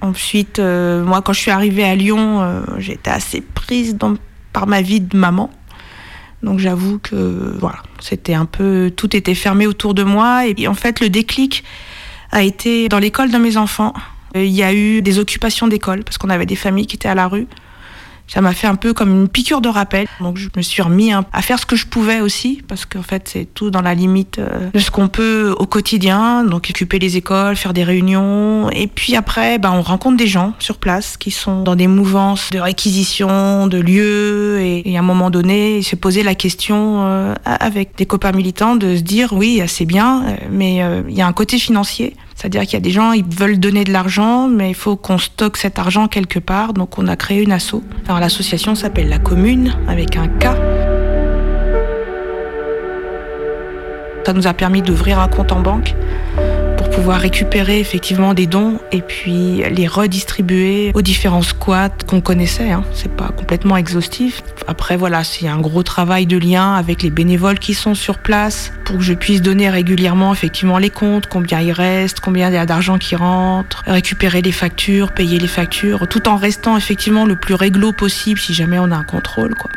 [0.00, 4.14] Ensuite, euh, moi, quand je suis arrivée à Lyon, j'étais assez prise dans-
[4.52, 5.50] par ma vie de maman.
[6.42, 10.74] Donc j'avoue que voilà, c'était un peu tout était fermé autour de moi et en
[10.74, 11.64] fait le déclic
[12.30, 13.92] a été dans l'école de mes enfants.
[14.36, 17.08] Euh, Il y a eu des occupations d'école parce qu'on avait des familles qui étaient
[17.08, 17.46] à la rue.
[18.28, 20.06] Ça m'a fait un peu comme une piqûre de rappel.
[20.20, 23.28] Donc je me suis remis à faire ce que je pouvais aussi, parce qu'en fait
[23.28, 26.44] c'est tout dans la limite euh, de ce qu'on peut au quotidien.
[26.44, 28.70] Donc occuper les écoles, faire des réunions.
[28.70, 32.50] Et puis après, ben, on rencontre des gens sur place qui sont dans des mouvances
[32.50, 34.60] de réquisition, de lieux.
[34.60, 38.76] Et, à un moment donné, il s'est posé la question euh, avec des copains militants
[38.76, 42.14] de se dire oui, c'est bien, euh, mais il y a un côté financier.
[42.38, 45.18] C'est-à-dire qu'il y a des gens, ils veulent donner de l'argent, mais il faut qu'on
[45.18, 46.72] stocke cet argent quelque part.
[46.72, 47.82] Donc on a créé une asso.
[48.06, 50.44] Alors l'association s'appelle La Commune, avec un K.
[54.24, 55.96] Ça nous a permis d'ouvrir un compte en banque
[56.98, 62.72] pouvoir récupérer effectivement des dons et puis les redistribuer aux différents squats qu'on connaissait.
[62.72, 62.82] Hein.
[62.92, 64.42] C'est pas complètement exhaustif.
[64.66, 68.72] Après voilà, c'est un gros travail de lien avec les bénévoles qui sont sur place
[68.84, 72.58] pour que je puisse donner régulièrement effectivement les comptes, combien il reste, combien il y
[72.58, 77.36] a d'argent qui rentre, récupérer les factures, payer les factures, tout en restant effectivement le
[77.36, 79.70] plus réglo possible si jamais on a un contrôle quoi.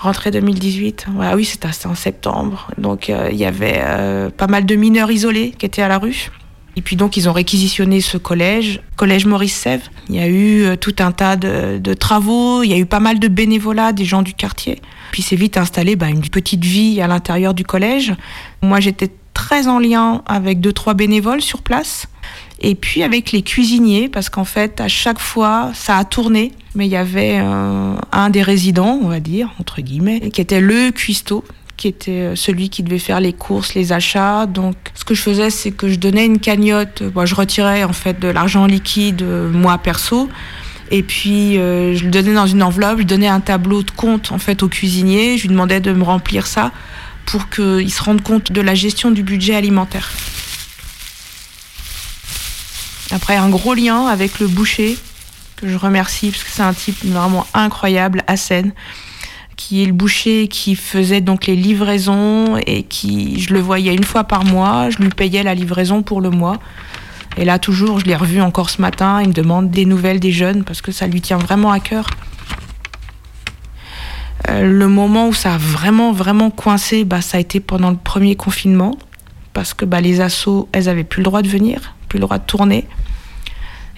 [0.00, 2.68] Rentrée 2018, ouais, oui, c'était en septembre.
[2.78, 5.98] Donc euh, il y avait euh, pas mal de mineurs isolés qui étaient à la
[5.98, 6.30] rue.
[6.74, 9.90] Et puis donc ils ont réquisitionné ce collège, collège Maurice Sèvres.
[10.08, 13.00] Il y a eu euh, tout un tas de, travaux, il y a eu pas
[13.00, 14.80] mal de bénévolat des gens du quartier.
[15.12, 18.14] Puis c'est vite installé bah, une petite vie à l'intérieur du collège.
[18.62, 22.06] Moi j'étais très en lien avec deux trois bénévoles sur place.
[22.60, 26.52] Et puis avec les cuisiniers, parce qu'en fait, à chaque fois, ça a tourné.
[26.74, 30.90] Mais il y avait un des résidents, on va dire, entre guillemets, qui était le
[30.90, 31.42] cuistot,
[31.80, 34.44] qui était euh, celui qui devait faire les courses, les achats.
[34.44, 37.02] Donc, ce que je faisais, c'est que je donnais une cagnotte.
[37.02, 40.28] Bon, je retirais en fait de l'argent liquide, euh, moi perso.
[40.90, 44.30] Et puis, euh, je le donnais dans une enveloppe, je donnais un tableau de compte
[44.30, 45.38] en fait au cuisinier.
[45.38, 46.70] Je lui demandais de me remplir ça
[47.24, 50.12] pour qu'il se rende compte de la gestion du budget alimentaire.
[53.12, 54.96] Après, un gros lien avec le boucher,
[55.56, 58.72] que je remercie, parce que c'est un type vraiment incroyable, à Seine,
[59.56, 64.04] qui est le boucher qui faisait donc les livraisons et qui, je le voyais une
[64.04, 66.58] fois par mois, je lui payais la livraison pour le mois.
[67.36, 70.32] Et là, toujours, je l'ai revu encore ce matin, il me demande des nouvelles des
[70.32, 72.08] jeunes, parce que ça lui tient vraiment à cœur.
[74.48, 77.96] Euh, le moment où ça a vraiment, vraiment coincé, bah, ça a été pendant le
[77.96, 78.96] premier confinement,
[79.52, 82.38] parce que bah, les assos, elles avaient plus le droit de venir, plus le droit
[82.38, 82.86] de tourner.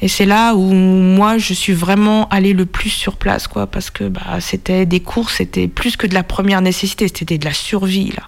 [0.01, 3.90] Et c'est là où moi, je suis vraiment allée le plus sur place, quoi, parce
[3.90, 7.53] que bah, c'était des courses, c'était plus que de la première nécessité, c'était de la
[7.53, 8.25] survie, là.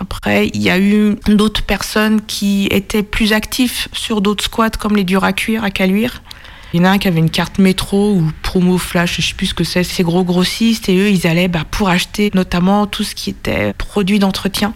[0.00, 4.96] Après, il y a eu d'autres personnes qui étaient plus actifs sur d'autres squats, comme
[4.96, 6.22] les durs à cuire à Caluire.
[6.72, 9.34] Il y en a un qui avait une carte métro ou promo flash, je sais
[9.34, 12.86] plus ce que c'est, c'est gros grossistes, et eux, ils allaient bah, pour acheter notamment
[12.86, 14.74] tout ce qui était produit d'entretien.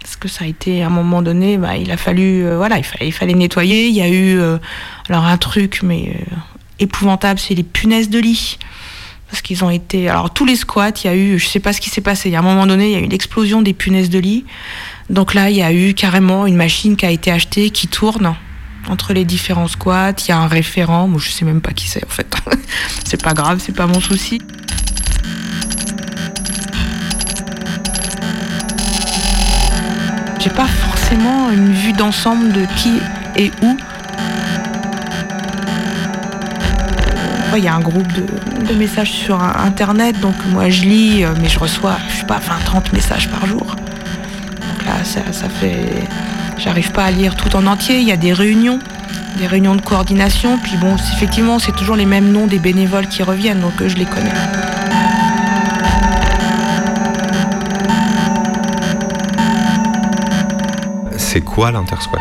[0.00, 2.78] Parce que ça a été, à un moment donné, bah, il a fallu, euh, voilà,
[2.78, 3.88] il fallait, nettoyer.
[3.88, 4.58] Il y a eu, euh,
[5.08, 6.34] alors un truc, mais euh,
[6.78, 8.58] épouvantable, c'est les punaises de lit.
[9.30, 11.72] Parce qu'ils ont été, alors tous les squats, il y a eu, je sais pas
[11.72, 12.28] ce qui s'est passé.
[12.28, 14.44] Il y a un moment donné, il y a eu l'explosion des punaises de lit.
[15.08, 18.34] Donc là, il y a eu carrément une machine qui a été achetée, qui tourne
[18.88, 20.14] entre les différents squats.
[20.26, 22.34] Il y a un référent, moi je sais même pas qui c'est en fait.
[23.04, 24.40] c'est pas grave, c'est pas mon souci.
[30.40, 32.98] J'ai pas forcément une vue d'ensemble de qui
[33.36, 33.76] et où.
[37.56, 41.48] Il y a un groupe de, messages sur internet, donc moi je lis, euh, mais
[41.48, 43.66] je reçois, je sais pas, 20-30 messages par jour.
[43.66, 46.08] Donc là, ça, ça fait.
[46.56, 47.98] J'arrive pas à lire tout en entier.
[47.98, 48.78] Il y a des réunions,
[49.36, 50.58] des réunions de coordination.
[50.62, 53.96] Puis bon, effectivement, c'est toujours les mêmes noms des bénévoles qui reviennent, donc euh, je
[53.96, 54.32] les connais.
[61.32, 62.18] C'est quoi l'intersquat?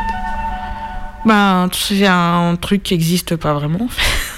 [1.26, 3.88] Ben, c'est un truc qui n'existe pas vraiment.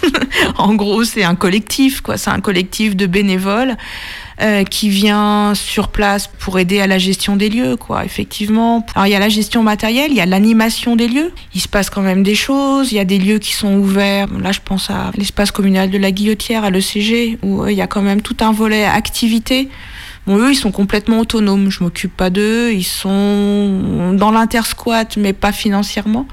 [0.57, 2.15] en gros, c'est un collectif, quoi.
[2.15, 3.75] C'est un collectif de bénévoles
[4.41, 8.05] euh, qui vient sur place pour aider à la gestion des lieux, quoi.
[8.05, 8.85] Effectivement.
[8.95, 11.33] Alors, il y a la gestion matérielle, il y a l'animation des lieux.
[11.53, 12.93] Il se passe quand même des choses.
[12.93, 14.27] Il y a des lieux qui sont ouverts.
[14.39, 17.81] Là, je pense à l'espace communal de la Guillotière, à l'ECG, où euh, il y
[17.81, 19.67] a quand même tout un volet activité.
[20.27, 21.69] Eux, ils sont complètement autonomes.
[21.69, 22.71] Je m'occupe pas d'eux.
[22.71, 26.27] Ils sont dans l'intersquat, mais pas financièrement.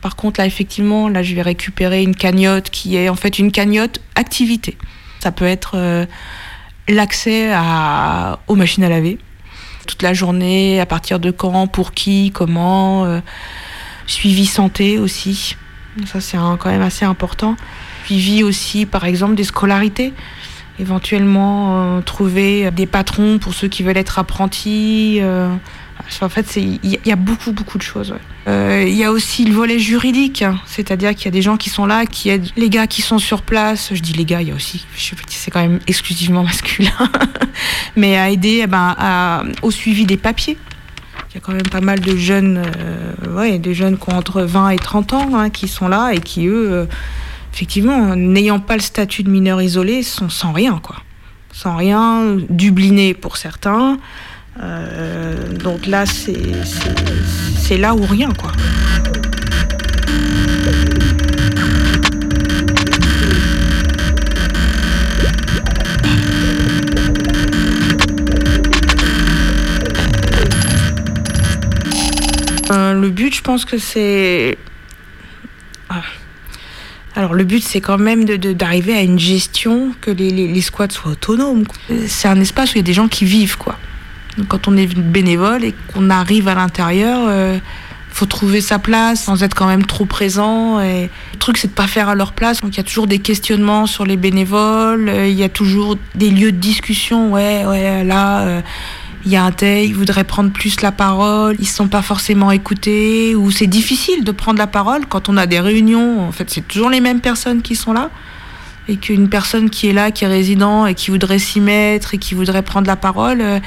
[0.00, 3.50] Par contre, là, effectivement, là, je vais récupérer une cagnotte qui est en fait une
[3.50, 4.76] cagnotte activité.
[5.20, 6.06] Ça peut être euh,
[6.88, 7.52] l'accès
[8.46, 9.18] aux machines à laver
[9.86, 13.04] toute la journée, à partir de quand, pour qui, comment.
[13.04, 13.20] Euh,
[14.06, 15.56] suivi santé aussi.
[16.06, 17.56] Ça, c'est quand même assez important.
[18.04, 20.12] Suivi aussi, par exemple, des scolarités
[20.78, 25.18] éventuellement euh, trouver des patrons pour ceux qui veulent être apprentis.
[25.20, 25.48] Euh,
[26.20, 28.14] en fait, il y, a beaucoup, beaucoup de choses.
[28.46, 31.56] Il euh, y a aussi le volet juridique, hein, c'est-à-dire qu'il y a des gens
[31.56, 33.90] qui sont là, qui aident les gars qui sont sur place.
[33.92, 34.86] Je dis les gars, il y a aussi,
[35.28, 36.90] c'est quand même exclusivement masculin,
[37.96, 40.58] mais à aider eh ben, au suivi des papiers.
[41.30, 42.62] Il y a quand même pas mal de jeunes,
[43.30, 46.20] ouais, des jeunes qui ont entre 20 et 30 ans hein, qui sont là et
[46.20, 46.86] qui, eux,
[47.56, 50.96] effectivement, n'ayant pas le statut de mineur isolé, sont sans rien, quoi.
[51.52, 53.96] Sans rien, dublinés pour certains.
[54.60, 58.52] Euh, donc là, c'est là ou rien, quoi.
[72.70, 74.58] Euh, le but, je pense que c'est...
[75.88, 76.02] Ah.
[77.16, 80.90] Alors le but, c'est quand même d'arriver de, à une gestion, que les, les, squats
[80.90, 81.64] soient autonomes.
[82.06, 83.78] C'est un espace où il y a des gens qui vivent, quoi.
[84.36, 87.58] Donc, quand on est bénévole et qu'on arrive à l'intérieur, euh,
[88.10, 90.78] faut trouver sa place sans être quand même trop présent.
[90.80, 92.60] Et le truc, c'est de pas faire à leur place.
[92.60, 95.10] Donc il y a toujours des questionnements sur les bénévoles.
[95.26, 97.32] Il y a toujours des lieux de discussion.
[97.32, 98.40] Ouais, ouais, là.
[98.40, 98.60] Euh,
[99.26, 102.00] il y a un tel, il voudrait prendre plus la parole, ils ne sont pas
[102.00, 106.20] forcément écoutés, ou c'est difficile de prendre la parole quand on a des réunions.
[106.20, 108.10] En fait, c'est toujours les mêmes personnes qui sont là.
[108.86, 112.18] Et qu'une personne qui est là, qui est résident et qui voudrait s'y mettre et
[112.18, 113.58] qui voudrait prendre la parole, euh,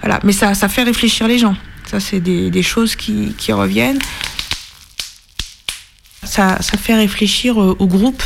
[0.00, 0.18] voilà.
[0.24, 1.54] Mais ça, ça fait réfléchir les gens.
[1.88, 4.00] Ça, c'est des, des, choses qui, qui, reviennent.
[6.24, 8.24] Ça, ça fait réfléchir euh, au groupe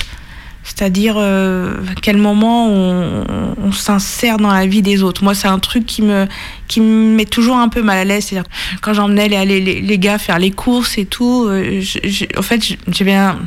[0.75, 5.23] c'est-à-dire euh, quel moment on, s'insère dans la vie des autres.
[5.23, 6.27] Moi, c'est un truc qui me,
[6.69, 8.27] qui me met toujours un peu mal à l'aise.
[8.27, 8.51] C'est-à-dire
[8.81, 13.15] quand j'emmenais les, gars faire les courses et tout, euh, je, je, en fait, j'avais
[13.15, 13.39] un...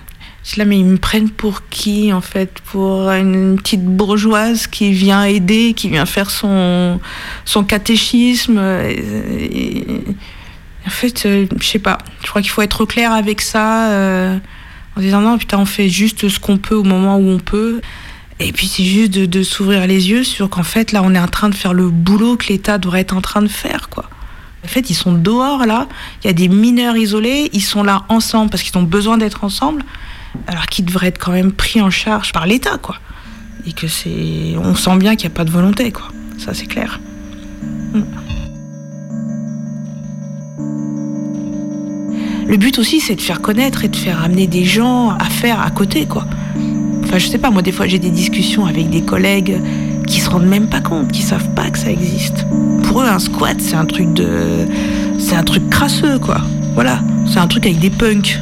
[0.57, 5.23] Là, mais ils me prennent pour qui, en fait Pour une petite bourgeoise qui vient
[5.23, 6.99] aider, qui vient faire son,
[7.45, 8.59] son catéchisme.
[8.59, 9.85] Et,
[10.85, 11.97] en fait, euh, je sais pas.
[12.21, 13.91] Je crois qu'il faut être clair avec ça.
[13.91, 14.37] Euh,
[14.95, 17.81] en disant non, putain, on fait juste ce qu'on peut au moment où on peut.
[18.39, 21.27] Et puis c'est juste de, s'ouvrir les yeux sur qu'en fait, là, on est en
[21.27, 24.09] train de faire le boulot que l'État devrait être en train de faire, quoi.
[24.65, 25.87] En fait, ils sont dehors, là.
[26.23, 27.49] Il y a des mineurs isolés.
[27.53, 29.83] Ils sont là ensemble parce qu'ils ont besoin d'être ensemble.
[30.47, 32.95] Alors qu'ils devraient être quand même pris en charge par l'État, quoi.
[33.67, 36.07] et que c'est, on sent bien qu'il n'y a pas de volonté, quoi.
[36.37, 36.99] Ça, c'est clair.
[37.93, 38.01] Mm.
[42.53, 45.59] Le but aussi, c'est de faire connaître et de faire amener des gens à faire
[45.59, 46.27] à côté, quoi.
[47.03, 49.59] Enfin, je sais pas, moi, des fois, j'ai des discussions avec des collègues
[50.05, 52.45] qui se rendent même pas compte, qui savent pas que ça existe.
[52.83, 54.67] Pour eux, un squat, c'est un truc de,
[55.17, 56.41] c'est un truc crasseux, quoi.
[56.75, 58.39] Voilà, c'est un truc avec des punks.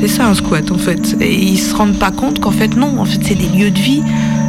[0.00, 1.16] C'est ça un squat, en fait.
[1.22, 3.78] Et ils se rendent pas compte qu'en fait, non, en fait, c'est des lieux de
[3.78, 4.02] vie,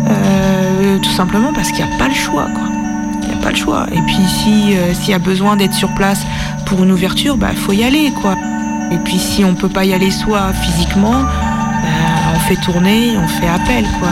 [0.10, 2.68] euh, tout simplement parce qu'il n'y a pas le choix, quoi.
[3.22, 3.88] Il n'y a pas le choix.
[3.94, 6.26] Et puis, si euh, s'il y a besoin d'être sur place
[6.66, 8.36] pour une ouverture, bah, faut y aller, quoi.
[8.92, 13.28] Et puis, si on peut pas y aller soi physiquement, bah, on fait tourner, on
[13.28, 14.10] fait appel, quoi.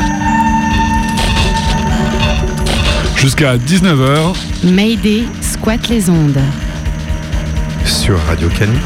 [3.16, 4.36] Jusqu'à 19h.
[4.64, 6.40] Mayday squatte les ondes.
[7.86, 8.78] Sur Radio Canu.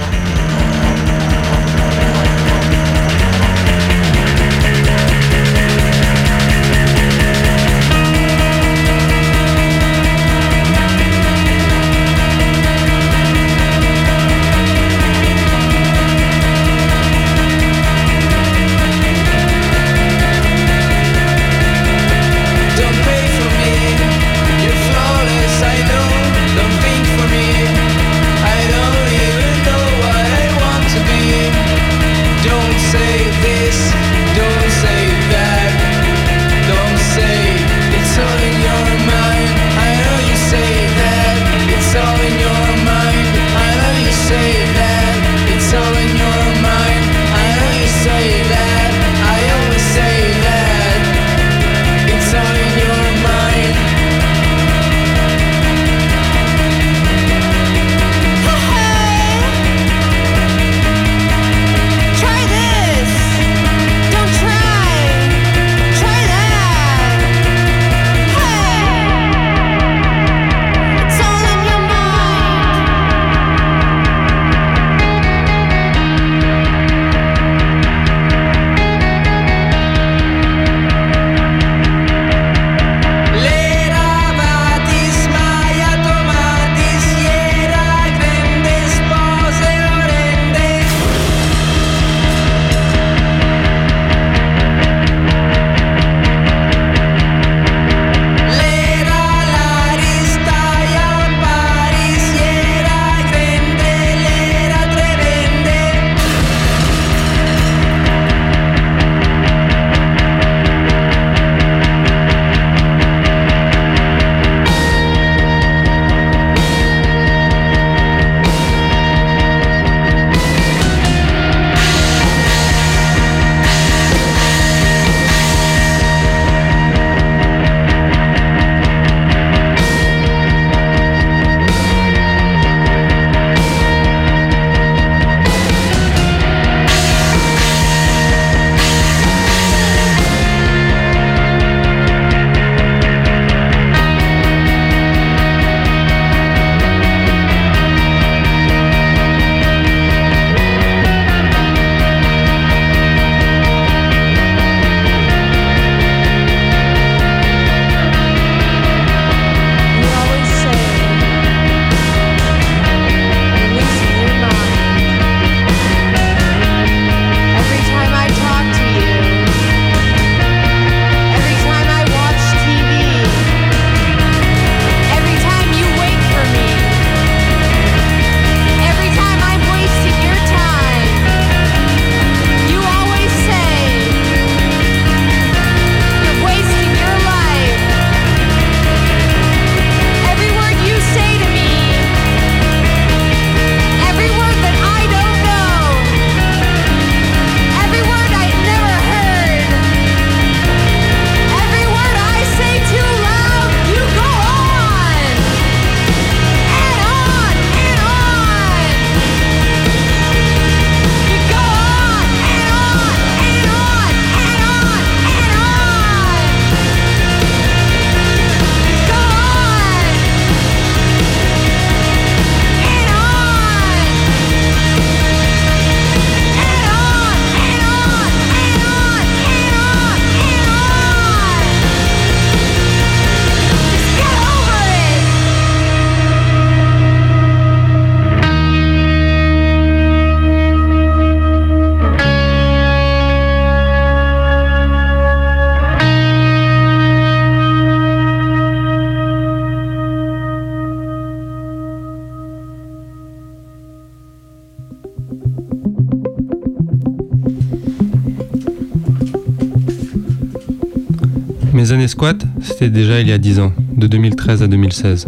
[262.87, 265.27] Déjà il y a 10 ans, de 2013 à 2016,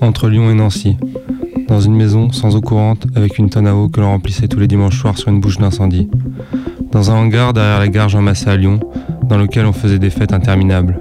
[0.00, 0.96] entre Lyon et Nancy,
[1.66, 4.60] dans une maison sans eau courante avec une tonne à eau que l'on remplissait tous
[4.60, 6.08] les dimanches soirs sur une bouche d'incendie.
[6.92, 8.78] Dans un hangar derrière la gare Jean Massé à Lyon,
[9.28, 11.00] dans lequel on faisait des fêtes interminables.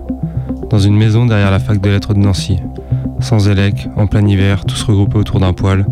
[0.72, 2.58] Dans une maison derrière la fac de lettres de Nancy,
[3.20, 5.86] sans élec, en plein hiver, tous regroupés autour d'un poêle,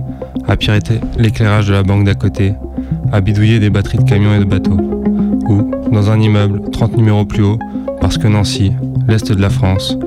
[0.48, 2.54] à pirater l'éclairage de la banque d'à côté,
[3.12, 4.78] à bidouiller des batteries de camions et de bateaux.
[5.48, 7.60] Ou, dans un immeuble 30 numéros plus haut,
[8.12, 8.74] parce que Nancy,
[9.08, 9.98] l'est de la France,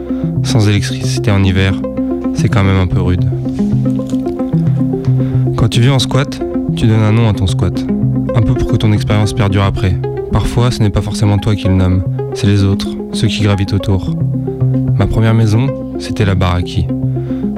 [0.43, 1.73] sans électricité en hiver,
[2.35, 3.25] c'est quand même un peu rude.
[5.57, 6.39] Quand tu vis en squat,
[6.77, 7.83] tu donnes un nom à ton squat.
[8.35, 9.99] Un peu pour que ton expérience perdure après.
[10.33, 13.73] Parfois, ce n'est pas forcément toi qui le nomme, c'est les autres, ceux qui gravitent
[13.73, 14.15] autour.
[14.99, 16.87] Ma première maison, c'était la baraki.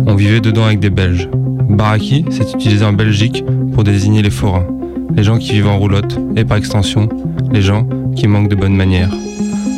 [0.06, 1.28] On vivait dedans avec des Belges.
[1.68, 4.66] Baraki, c'est utilisé en Belgique pour désigner les forains,
[5.12, 7.08] les gens qui vivent en roulotte, et par extension,
[7.50, 9.10] les gens qui manquent de bonnes manières.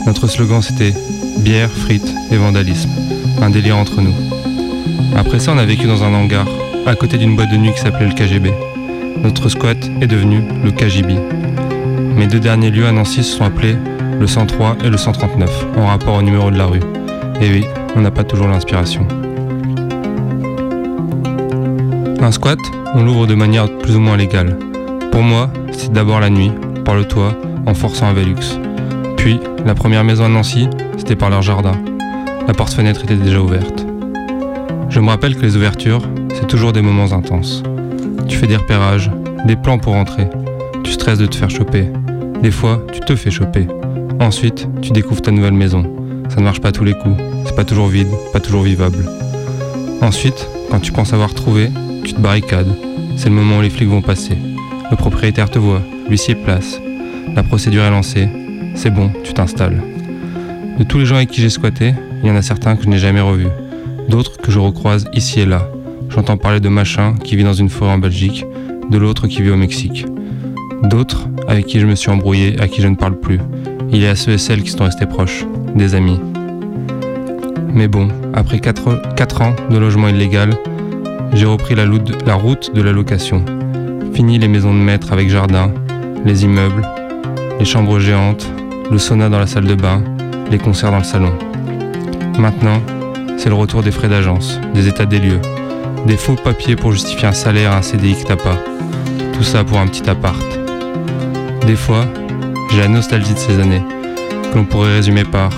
[0.06, 0.94] Notre slogan c'était
[1.40, 2.90] bière, frites et vandalisme,
[3.42, 4.14] un délire entre nous.
[5.16, 6.46] Après ça, on a vécu dans un hangar,
[6.86, 8.52] à côté d'une boîte de nuit qui s'appelait le KGB.
[9.22, 11.14] Notre squat est devenu le KGB.
[12.16, 13.76] Mes deux derniers lieux à Nancy se sont appelés
[14.18, 16.80] le 103 et le 139, en rapport au numéro de la rue.
[17.40, 17.64] Et oui,
[17.96, 19.06] on n'a pas toujours l'inspiration.
[22.20, 22.58] Un squat,
[22.94, 24.56] on l'ouvre de manière plus ou moins légale.
[25.12, 26.52] Pour moi, c'est d'abord la nuit,
[26.84, 27.34] par le toit,
[27.66, 28.58] en forçant un Velux.
[29.64, 31.72] La première maison à Nancy, c'était par leur jardin.
[32.46, 33.86] La porte-fenêtre était déjà ouverte.
[34.88, 36.02] Je me rappelle que les ouvertures,
[36.34, 37.62] c'est toujours des moments intenses.
[38.28, 39.10] Tu fais des repérages,
[39.44, 40.28] des plans pour entrer.
[40.84, 41.86] Tu stresses de te faire choper.
[42.42, 43.66] Des fois, tu te fais choper.
[44.20, 45.84] Ensuite, tu découvres ta nouvelle maison.
[46.28, 47.16] Ça ne marche pas tous les coups.
[47.44, 49.04] C'est pas toujours vide, pas toujours vivable.
[50.00, 51.70] Ensuite, quand tu penses avoir trouvé,
[52.04, 52.74] tu te barricades.
[53.16, 54.38] C'est le moment où les flics vont passer.
[54.90, 56.80] Le propriétaire te voit, l'huissier place.
[57.34, 58.28] La procédure est lancée.
[58.78, 59.82] C'est bon, tu t'installes.
[60.78, 62.88] De tous les gens avec qui j'ai squatté, il y en a certains que je
[62.88, 63.48] n'ai jamais revus.
[64.08, 65.68] D'autres que je recroise ici et là.
[66.10, 68.46] J'entends parler de machin qui vit dans une forêt en Belgique,
[68.88, 70.06] de l'autre qui vit au Mexique.
[70.84, 73.40] D'autres avec qui je me suis embrouillé, à qui je ne parle plus.
[73.90, 76.20] Il y a ceux et celles qui sont restés proches, des amis.
[77.74, 80.50] Mais bon, après 4, ans de logement illégal,
[81.32, 81.84] j'ai repris la,
[82.24, 83.44] la route de la location.
[84.12, 85.72] Fini les maisons de maître avec jardin,
[86.24, 86.86] les immeubles,
[87.58, 88.48] les chambres géantes,
[88.90, 90.02] le sauna dans la salle de bain,
[90.50, 91.32] les concerts dans le salon.
[92.38, 92.80] Maintenant,
[93.36, 95.40] c'est le retour des frais d'agence, des états des lieux,
[96.06, 98.56] des faux papiers pour justifier un salaire, un CDI que t'as pas.
[99.34, 100.42] Tout ça pour un petit appart.
[101.66, 102.06] Des fois,
[102.70, 103.82] j'ai la nostalgie de ces années,
[104.50, 105.50] que l'on pourrait résumer par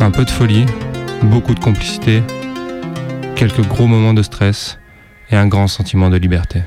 [0.00, 0.66] un peu de folie,
[1.22, 2.22] beaucoup de complicité,
[3.34, 4.78] quelques gros moments de stress
[5.30, 6.62] et un grand sentiment de liberté.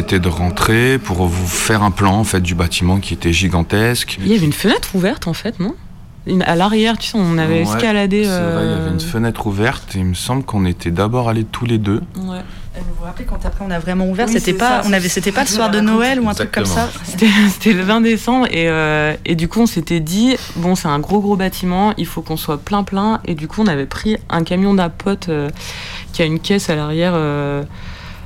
[0.00, 4.16] C'était de rentrer pour vous faire un plan en fait du bâtiment qui était gigantesque.
[4.18, 5.74] Il y avait une fenêtre ouverte en fait, non?
[6.46, 8.24] À l'arrière, tu sais, on avait escaladé.
[8.24, 10.90] C'est vrai, il y avait une euh, fenêtre ouverte et il me semble qu'on était
[10.90, 12.00] d'abord allés tous les deux.
[12.16, 12.40] Ouais.
[12.76, 15.42] Vous vous rappelez quand après on a vraiment ouvert, c'était pas, on avait, c'était pas
[15.42, 16.88] le soir de Noël ou un truc comme ça?
[17.04, 21.00] C'était le 20 décembre et, euh, et du coup on s'était dit bon c'est un
[21.00, 24.16] gros gros bâtiment, il faut qu'on soit plein plein et du coup on avait pris
[24.30, 25.50] un camion d'apote euh,
[26.12, 27.14] qui a une caisse à l'arrière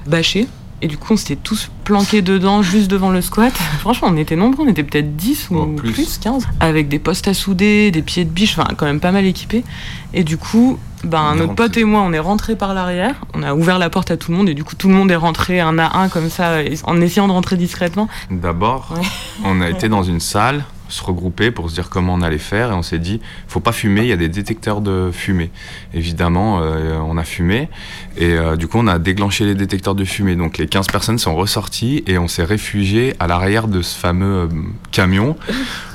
[0.06, 0.46] bâchée
[0.84, 3.54] et du coup, on s'était tous planqués dedans, juste devant le squat.
[3.80, 6.18] Franchement, on était nombreux, on était peut-être 10 ou plus.
[6.18, 6.46] 15.
[6.60, 9.64] Avec des postes à souder, des pieds de biche, enfin, quand même pas mal équipés.
[10.12, 13.14] Et du coup, ben, notre pote et moi, on est rentrés par l'arrière.
[13.32, 15.10] On a ouvert la porte à tout le monde et du coup, tout le monde
[15.10, 18.06] est rentré un à un comme ça, en essayant de rentrer discrètement.
[18.30, 18.94] D'abord,
[19.42, 22.70] on a été dans une salle se regrouper pour se dire comment on allait faire
[22.70, 25.50] et on s'est dit faut pas fumer il y a des détecteurs de fumée.
[25.94, 27.68] Évidemment euh, on a fumé
[28.16, 30.36] et euh, du coup on a déclenché les détecteurs de fumée.
[30.36, 34.26] Donc les 15 personnes sont ressorties et on s'est réfugié à l'arrière de ce fameux
[34.26, 34.48] euh,
[34.92, 35.36] camion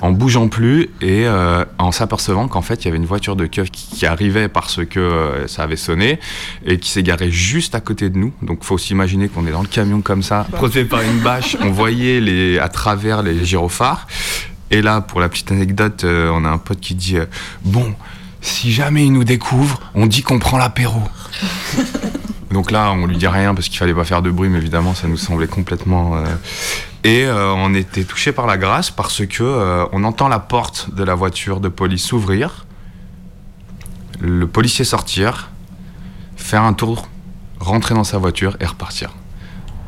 [0.02, 1.26] en bougeant plus et
[1.78, 5.44] en s'apercevant qu'en fait il y avait une voiture de keuf qui arrivait parce que
[5.48, 6.20] ça avait sonné
[6.66, 8.34] et qui s'est garée juste à côté de nous.
[8.42, 11.58] Donc faut s'imaginer qu'on est dans le camion comme ça protégé par une bâche.
[11.62, 14.08] On voyait les à travers les gyrophares
[14.72, 17.26] et là, pour la petite anecdote, euh, on a un pote qui dit euh,
[17.64, 17.96] Bon,
[18.42, 21.02] si jamais il nous découvre, on dit qu'on prend l'apéro.
[22.52, 24.96] Donc là, on lui dit rien parce qu'il fallait pas faire de bruit, mais évidemment,
[24.96, 26.26] ça nous semblait complètement euh,
[27.04, 30.94] Et euh, on était touché par la grâce parce que euh, on entend la porte
[30.94, 32.66] de la voiture de police s'ouvrir,
[34.20, 35.52] le policier sortir,
[36.38, 37.08] faire un tour,
[37.60, 39.12] rentrer dans sa voiture et repartir.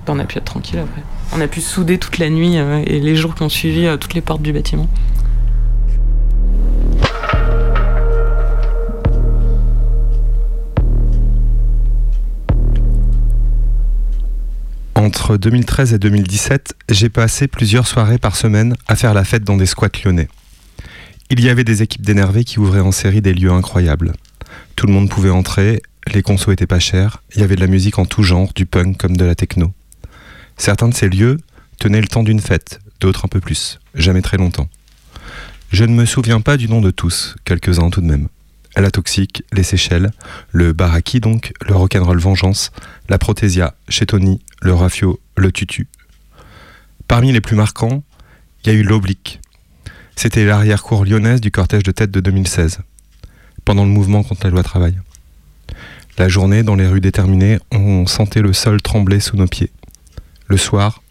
[0.08, 1.02] On a pu être tranquille après.
[1.34, 3.96] On a pu souder toute la nuit euh, et les jours qui ont suivi euh,
[3.96, 4.90] toutes les portes du bâtiment.
[14.96, 19.56] Entre 2013 et 2017, j'ai passé plusieurs soirées par semaine à faire la fête dans
[19.56, 20.28] des squats lyonnais.
[21.30, 24.14] Il y avait des équipes d'énervés qui ouvraient en série des lieux incroyables.
[24.76, 25.82] Tout le monde pouvait entrer,
[26.14, 28.66] les consos étaient pas chers, il y avait de la musique en tout genre, du
[28.66, 29.74] punk comme de la techno.
[30.62, 31.38] Certains de ces lieux
[31.80, 34.70] tenaient le temps d'une fête, d'autres un peu plus, jamais très longtemps.
[35.72, 38.28] Je ne me souviens pas du nom de tous, quelques-uns tout de même.
[38.78, 40.12] La Toxique, les Seychelles,
[40.52, 42.72] le Baraki donc, le Rock'n'Roll Vengeance,
[43.10, 45.88] la Protésia, chez Tony, le Rafio, le Tutu.
[47.08, 48.04] Parmi les plus marquants,
[48.64, 49.42] il y a eu l'Oblique.
[50.16, 52.82] C'était l'arrière-cour lyonnaise du cortège de tête de 2016,
[53.66, 54.96] pendant le mouvement contre la loi travail.
[56.20, 59.72] La journée, dans les rues déterminées, on sentait le sol trembler sous nos pieds.
[60.52, 61.02] Le soir,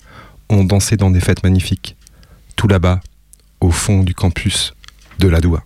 [0.50, 1.96] on dansait dans des fêtes magnifiques,
[2.56, 3.00] tout là-bas,
[3.62, 4.74] au fond du campus
[5.18, 5.64] de la Doua.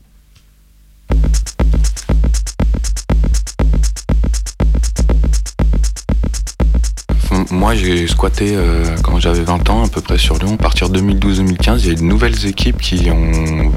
[7.51, 10.55] Moi, j'ai squatté euh, quand j'avais 20 ans, à peu près sur Lyon.
[10.55, 13.73] À partir de 2012-2015, il y a eu de nouvelles équipes qui ont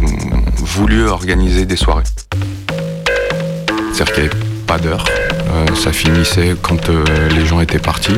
[0.58, 2.04] voulu organiser des soirées.
[3.94, 5.06] C'est-à-dire qu'il n'y avait pas d'heure.
[5.50, 8.16] Euh, ça finissait quand euh, les gens étaient partis.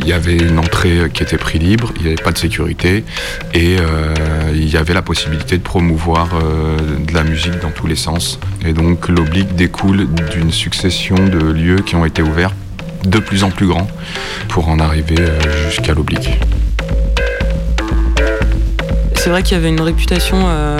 [0.00, 3.04] Il y avait une entrée qui était prix libre, il n'y avait pas de sécurité
[3.52, 4.14] et euh,
[4.54, 6.76] il y avait la possibilité de promouvoir euh,
[7.06, 8.38] de la musique dans tous les sens.
[8.64, 12.52] Et donc l'oblique découle d'une succession de lieux qui ont été ouverts
[13.04, 13.88] de plus en plus grands
[14.48, 16.30] pour en arriver euh, jusqu'à l'oblique.
[19.16, 20.78] C'est vrai qu'il y avait une réputation euh,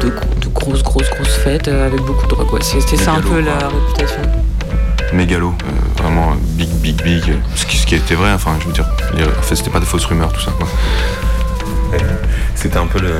[0.00, 2.32] de, de- de grosses, grosses, grosses fêtes euh, avec beaucoup de.
[2.62, 4.22] C'était ça un peu la réputation.
[5.12, 7.22] Mégalo, euh, vraiment big, big, big.
[7.54, 9.80] Ce qui, ce qui était vrai, enfin, je veux dire, les- en fait, c'était pas
[9.80, 10.66] des fausses rumeurs, tout ça, quoi.
[12.54, 13.12] C'était un peu le,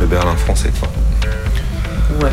[0.00, 0.88] le Berlin français, quoi.
[2.22, 2.32] Ouais.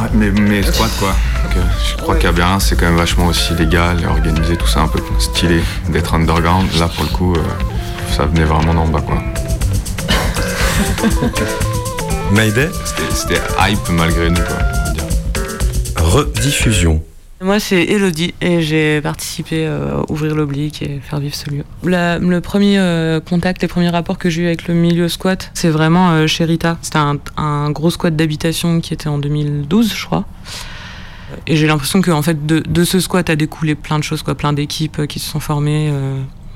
[0.00, 1.08] Ouais, mais, mais squat, quoi.
[1.44, 4.66] Donc, euh, je crois qu'à Berlin, c'est quand même vachement aussi légal et organisé, tout
[4.66, 6.66] ça un peu stylé d'être underground.
[6.78, 7.42] Là, pour le coup, euh,
[8.16, 9.18] ça venait vraiment d'en bas, quoi.
[12.32, 14.56] Mayday C'était c'était hype malgré nous, quoi.
[14.58, 15.04] on va dire.
[15.96, 17.02] Rediffusion.
[17.42, 21.64] Moi, c'est Elodie et j'ai participé euh, à ouvrir l'oblique et faire vivre ce lieu.
[21.82, 25.70] Le premier euh, contact, les premiers rapports que j'ai eu avec le milieu squat, c'est
[25.70, 26.76] vraiment euh, chez Rita.
[26.82, 30.26] C'était un, gros squat d'habitation qui était en 2012, je crois.
[31.46, 34.22] Et j'ai l'impression que en fait, de, de ce squat a découlé plein de choses,
[34.22, 35.90] quoi, plein d'équipes qui se sont formées.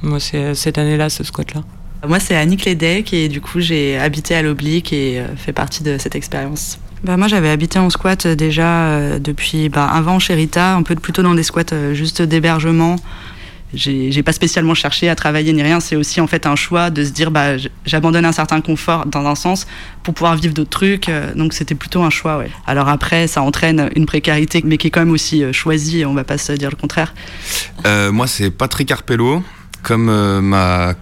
[0.02, 1.62] moi, c'est cette année-là, ce squat-là.
[2.06, 5.96] Moi, c'est Annick Ledec et du coup, j'ai habité à l'Oblique et fait partie de
[5.96, 6.78] cette expérience.
[7.04, 10.82] Bah, moi, j'avais habité en squat euh, déjà euh, depuis bah, avant chez Rita, un
[10.82, 12.96] peu plutôt dans des squats euh, juste d'hébergement.
[13.74, 15.80] J'ai pas spécialement cherché à travailler ni rien.
[15.80, 19.26] C'est aussi en fait un choix de se dire bah, j'abandonne un certain confort dans
[19.26, 19.66] un sens
[20.04, 21.10] pour pouvoir vivre d'autres trucs.
[21.34, 22.38] donc c'était plutôt un choix.
[22.38, 22.50] Ouais.
[22.68, 26.04] Alors après, ça entraîne une précarité, mais qui est quand même aussi choisie.
[26.06, 27.14] On va pas se dire le contraire.
[27.84, 29.42] Moi, c'est Patrick Arpello.
[29.82, 30.94] Comme ma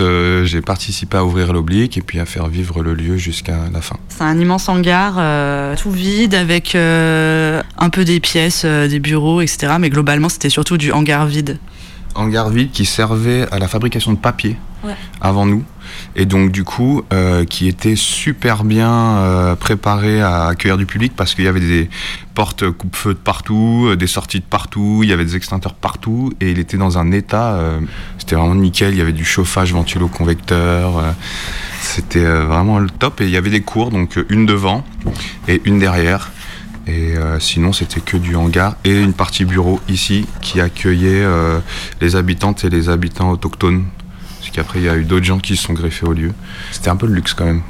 [0.00, 3.80] euh, j'ai participé à ouvrir l'oblique et puis à faire vivre le lieu jusqu'à la
[3.80, 3.96] fin.
[4.08, 9.40] C'est un immense hangar, euh, tout vide, avec euh, un peu des pièces, des bureaux,
[9.40, 9.74] etc.
[9.78, 11.58] Mais globalement, c'était surtout du hangar vide.
[12.14, 14.94] hangar vide qui servait à la fabrication de papier Ouais.
[15.20, 15.62] avant nous
[16.16, 21.12] et donc du coup euh, qui était super bien euh, préparé à accueillir du public
[21.16, 21.88] parce qu'il y avait des
[22.34, 26.32] portes coupe-feu de partout, euh, des sorties de partout, il y avait des extincteurs partout
[26.40, 27.58] et il était dans un état,
[28.18, 31.14] c'était vraiment nickel, il y avait du chauffage ventilo-convecteur,
[31.80, 34.84] c'était vraiment le top et il y avait des cours donc une devant
[35.48, 36.30] et une derrière.
[36.86, 41.24] Et sinon, c'était que du hangar et une partie bureau ici qui accueillait
[42.00, 43.84] les habitantes et les habitants autochtones.
[44.60, 46.32] Qu'après, il y a eu d'autres gens qui se sont greffés au lieu.
[46.70, 47.62] C'était un peu le luxe quand même.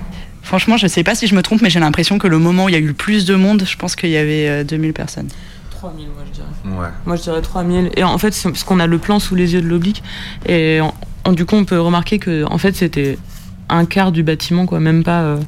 [0.42, 2.68] Franchement, je sais pas si je me trompe, mais j'ai l'impression que le moment où
[2.68, 4.92] il y a eu le plus de monde, je pense qu'il y avait euh, 2000
[4.92, 5.28] personnes.
[5.70, 6.78] 3000, moi je dirais.
[6.80, 6.88] Ouais.
[7.06, 7.90] Moi je dirais 3000.
[7.96, 10.02] Et en fait, c'est parce qu'on a le plan sous les yeux de l'oblique.
[10.46, 10.92] Et en-
[11.24, 13.18] en- du coup, on peut remarquer que en fait, c'était
[13.68, 15.38] un quart du bâtiment, quoi, même pas euh,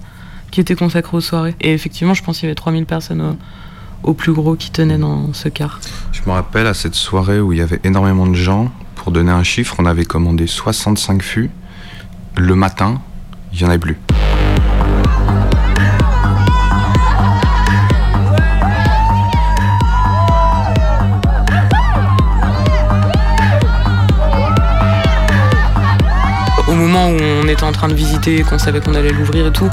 [0.52, 1.56] qui était consacré aux soirées.
[1.60, 3.20] Et effectivement, je pense qu'il y avait 3000 personnes
[4.04, 5.80] au, au plus gros qui tenaient dans ce quart.
[6.12, 8.70] Je me rappelle à cette soirée où il y avait énormément de gens.
[9.02, 11.50] Pour donner un chiffre, on avait commandé 65 fûts.
[12.36, 13.02] Le matin,
[13.52, 13.98] il n'y en avait plus.
[26.68, 27.18] Au moment où
[27.60, 29.68] en train de visiter qu'on savait qu'on allait l'ouvrir et tout.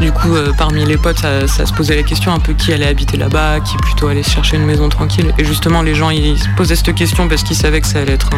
[0.00, 2.86] Du coup, euh, parmi les potes, ça, se posait la question un peu qui allait
[2.86, 5.32] habiter là-bas, qui plutôt allait chercher une maison tranquille.
[5.38, 8.14] Et justement, les gens, ils se posaient cette question parce qu'ils savaient que ça allait
[8.14, 8.30] être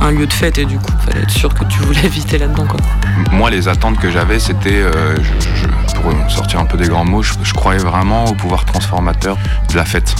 [0.00, 2.66] un, lieu de fête et du coup, fallait être sûr que tu voulais habiter là-dedans.
[2.66, 2.80] Quoi.
[3.30, 5.16] Moi, les attentes que j'avais, c'était, euh,
[5.94, 9.38] pour sortir un peu des grands mots, je croyais vraiment au pouvoir transformateur
[9.70, 10.14] de la fête.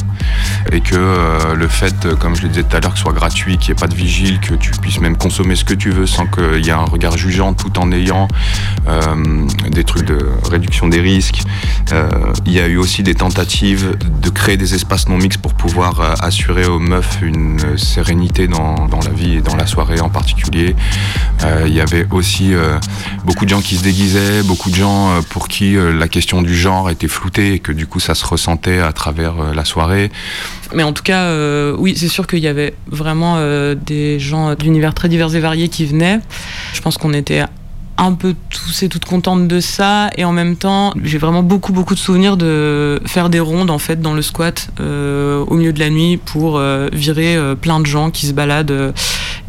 [0.71, 3.03] Et que euh, le fait, euh, comme je le disais tout à l'heure, que ce
[3.03, 5.75] soit gratuit, qu'il n'y ait pas de vigile, que tu puisses même consommer ce que
[5.75, 8.29] tu veux sans qu'il y ait un regard jugeant tout en ayant
[8.89, 10.19] euh, des trucs de
[10.51, 11.43] réduction des risques.
[11.93, 12.09] Euh,
[12.47, 16.01] il y a eu aussi des tentatives de créer des espaces non mixtes pour pouvoir
[16.01, 20.09] euh, assurer aux meufs une sérénité dans, dans la vie et dans la soirée en
[20.09, 20.75] particulier.
[21.67, 22.53] Il y avait aussi
[23.25, 26.89] beaucoup de gens qui se déguisaient, beaucoup de gens pour qui la question du genre
[26.89, 30.13] était floutée et que du coup ça se ressentait à travers la soirée.
[30.75, 34.55] Mais en tout cas, euh, oui, c'est sûr qu'il y avait vraiment euh, des gens
[34.55, 36.21] d'univers très divers et variés qui venaient.
[36.73, 37.45] Je pense qu'on était
[37.99, 41.75] un peu tous et toutes contentes de ça et en même temps j'ai vraiment beaucoup
[41.75, 45.75] beaucoup de souvenirs de faire des rondes en fait dans le squat euh, au milieu
[45.75, 46.61] de la nuit pour
[46.93, 48.95] virer plein de gens qui se baladent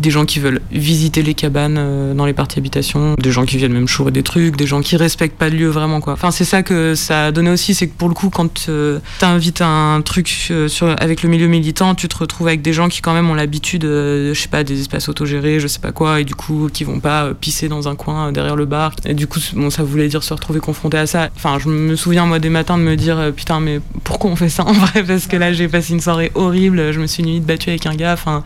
[0.04, 3.58] des gens qui veulent visiter les cabanes euh, dans les parties habitation des gens qui
[3.58, 6.14] viennent même chourer des trucs des gens qui respectent pas le lieu vraiment quoi.
[6.14, 9.00] Enfin c'est ça que ça a donné aussi c'est que pour le coup quand euh,
[9.20, 10.68] t'invites un truc euh,
[11.00, 13.84] avec le milieu militant tu te retrouves avec des gens qui quand même ont l'habitude
[13.84, 17.00] je sais pas des espaces autogérés je sais pas quoi et du coup qui vont
[17.00, 18.94] pas pisser dans un coin derrière le bar.
[19.06, 21.30] Et du coup bon ça voulait dire se retrouver confronté à ça.
[21.38, 24.50] Enfin je me souviens moi des matins de me dire putain mais pourquoi on fait
[24.50, 25.04] ça en vrai?
[25.04, 27.96] Parce que là j'ai passé une soirée horrible je me suis nuit battue avec un
[27.96, 28.44] gars enfin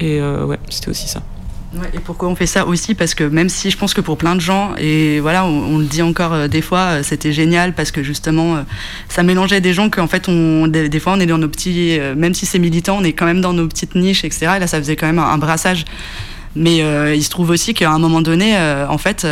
[0.00, 1.22] et euh, ouais c'était aussi ça
[1.92, 2.94] et pourquoi on fait ça aussi?
[2.94, 5.86] Parce que même si je pense que pour plein de gens, et voilà, on, le
[5.86, 8.64] dit encore euh, des fois, euh, c'était génial parce que justement,
[9.08, 12.32] ça mélangeait des gens qu'en fait, on, des, fois, on est dans nos petits, même
[12.32, 14.52] si c'est militant, on est quand même dans nos petites niches, etc.
[14.56, 15.84] Et là, ça faisait quand même un, brassage.
[16.54, 16.76] Mais
[17.16, 19.26] il se trouve aussi qu'à un moment donné, en fait,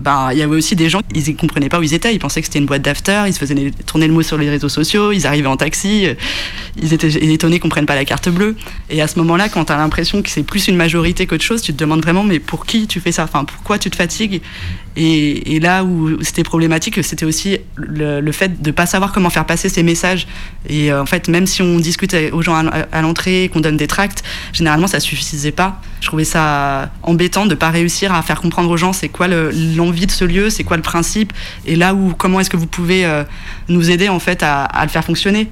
[0.00, 2.18] ben, il y avait aussi des gens, ils ne comprenaient pas où ils étaient, ils
[2.18, 4.68] pensaient que c'était une boîte d'after, ils se faisaient tourner le mot sur les réseaux
[4.68, 6.14] sociaux, ils arrivaient en taxi, euh,
[6.80, 8.56] ils étaient étonnés qu'on prenne pas la carte bleue.
[8.90, 11.62] Et à ce moment-là, quand tu as l'impression que c'est plus une majorité qu'autre chose,
[11.62, 13.24] tu te demandes vraiment, mais pour qui tu fais ça?
[13.24, 14.40] Enfin, pourquoi tu te fatigues?
[14.96, 19.30] Et, et là où c'était problématique, c'était aussi le, le fait de pas savoir comment
[19.30, 20.26] faire passer ces messages.
[20.68, 23.76] Et euh, en fait, même si on discute aux gens à, à l'entrée, qu'on donne
[23.76, 24.22] des tracts,
[24.52, 25.80] généralement ça suffisait pas.
[26.00, 29.50] Je trouvais ça embêtant de pas réussir à faire comprendre aux gens c'est quoi le-
[29.76, 31.32] l'envie de ce lieu, c'est quoi le principe,
[31.66, 33.24] et là où comment est-ce que vous pouvez euh,
[33.68, 35.48] nous aider en fait à, à le faire fonctionner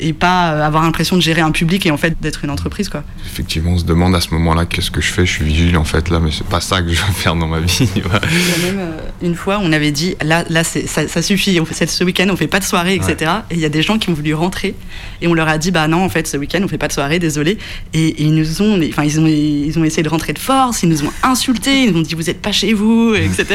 [0.00, 2.88] et pas euh, avoir l'impression de gérer un public et en fait d'être une entreprise
[2.88, 3.04] quoi.
[3.26, 5.26] Effectivement, on se demande à ce moment-là qu'est-ce que je fais?
[5.26, 7.46] Je suis vigile en fait là, mais c'est pas ça que je veux faire dans
[7.46, 7.78] ma vie.
[7.96, 11.60] Il y a même euh, une fois, on avait dit là, là ça, ça suffit,
[11.60, 13.30] on fait, ce week-end, on fait pas de soirée, etc.
[13.50, 14.74] Et il y a des gens qui ont voulu rentrer
[15.22, 16.92] et on leur a dit bah non, en fait, ce week-end, on fait pas de
[16.92, 17.58] soirée, désolé.
[17.92, 20.82] Et, et ils nous ont, enfin, ils ont, ils ont essayé de rentrer de force,
[20.82, 23.46] ils nous ont insultés, ils nous ont dit vous êtes pas chez vous, etc.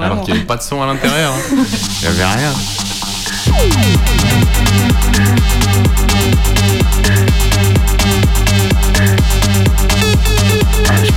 [0.00, 1.32] Alors qu'il n'y avait pas de son à l'intérieur.
[1.32, 1.56] hein.
[2.02, 2.52] Il n'y avait rien.
[3.52, 3.74] Thank
[5.98, 5.99] you.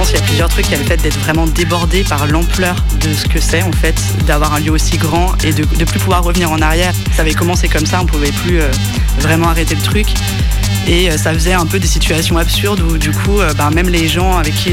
[0.03, 0.65] Pense qu'il y a plusieurs trucs.
[0.67, 3.71] Il y a le fait d'être vraiment débordé par l'ampleur de ce que c'est, en
[3.71, 3.95] fait,
[4.27, 6.93] d'avoir un lieu aussi grand et de ne plus pouvoir revenir en arrière.
[7.15, 8.69] Ça avait commencé comme ça, on pouvait plus euh,
[9.19, 10.07] vraiment arrêter le truc.
[10.87, 13.87] Et euh, ça faisait un peu des situations absurdes où, du coup, euh, ben, même
[13.87, 14.71] les gens avec qui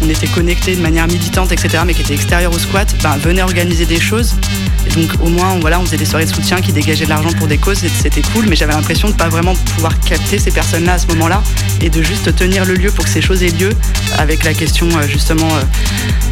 [0.00, 3.42] on était connectés de manière militante, etc., mais qui étaient extérieurs au squat, ben, venaient
[3.42, 4.36] organiser des choses.
[4.94, 7.32] Donc, au moins, on, voilà, on faisait des soirées de soutien qui dégageaient de l'argent
[7.32, 10.94] pour des causes, c'était cool, mais j'avais l'impression de pas vraiment pouvoir capter ces personnes-là
[10.94, 11.42] à ce moment-là
[11.80, 13.70] et de juste tenir le lieu pour que ces choses aient lieu
[14.16, 15.62] avec la question euh, justement euh,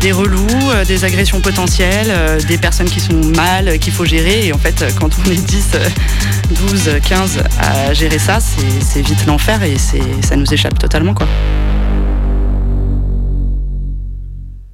[0.01, 2.13] des relous, euh, des agressions potentielles,
[2.47, 4.47] des personnes qui sont mal, qu'il faut gérer.
[4.47, 5.89] Et en fait, quand on est 10, euh,
[6.69, 11.15] 12, 15 à gérer ça, c'est vite l'enfer et ça nous échappe totalement.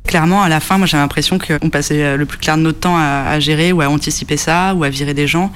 [0.06, 2.98] Clairement, à la fin, moi j'ai l'impression qu'on passait le plus clair de notre temps
[2.98, 5.50] à gérer ou à anticiper ça ou à virer des gens.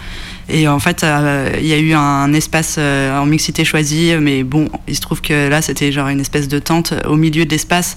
[0.49, 4.45] Et en fait, euh, il y a eu un espace euh, en mixité choisi, mais
[4.45, 7.51] bon, il se trouve que là c'était genre une espèce de tente au milieu de
[7.51, 7.97] l'espace.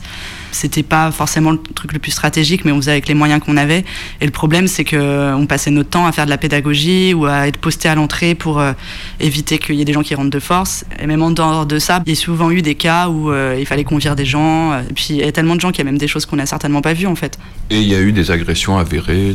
[0.51, 3.57] C'était pas forcément le truc le plus stratégique, mais on faisait avec les moyens qu'on
[3.57, 3.85] avait.
[4.21, 7.25] Et le problème, c'est que on passait notre temps à faire de la pédagogie ou
[7.25, 8.73] à être posté à l'entrée pour euh,
[9.19, 10.85] éviter qu'il y ait des gens qui rentrent de force.
[10.99, 13.57] Et même en dehors de ça, il y a souvent eu des cas où euh,
[13.59, 14.73] il fallait qu'on vire des gens.
[14.79, 16.37] Et puis il y a tellement de gens qu'il y a même des choses qu'on
[16.37, 17.37] n'a certainement pas vues en fait.
[17.69, 19.33] Et il y a eu des agressions avérées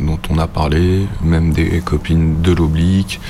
[0.00, 3.20] dont on a parlé, même des copines de l'oblique.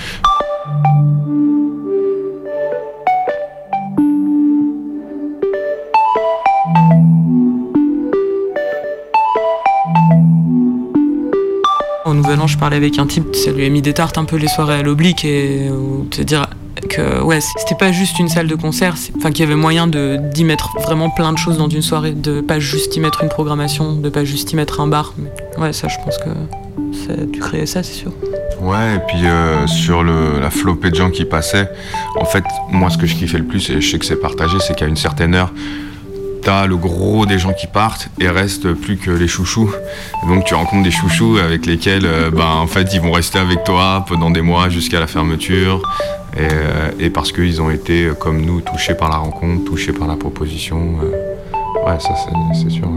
[12.06, 14.24] Au Nouvel An, je parlais avec un type, ça lui a mis des tartes un
[14.24, 16.46] peu les soirées à l'oblique et euh, te dire
[16.88, 20.44] que ouais, c'était pas juste une salle de concert, enfin qu'il y avait moyen d'y
[20.44, 23.92] mettre vraiment plein de choses dans une soirée, de pas juste y mettre une programmation,
[23.94, 25.14] de pas juste y mettre un bar.
[25.58, 26.30] Ouais, ça, je pense que
[26.92, 28.12] ça dû créer ça, c'est sûr.
[28.60, 31.68] Ouais, et puis euh, sur le, la flopée de gens qui passaient,
[32.20, 34.58] en fait, moi, ce que je kiffais le plus, et je sais que c'est partagé,
[34.60, 35.52] c'est qu'à une certaine heure,
[36.46, 39.70] le gros des gens qui partent et reste plus que les chouchous.
[40.28, 43.64] Donc tu rencontres des chouchous avec lesquels, euh, ben, en fait, ils vont rester avec
[43.64, 45.82] toi pendant des mois jusqu'à la fermeture.
[46.36, 50.06] Et, euh, parce qu'ils ont été, euh, comme nous, touchés par la rencontre, touchés par
[50.06, 50.98] la proposition.
[51.86, 52.88] ouais, ça, c'est- sûr.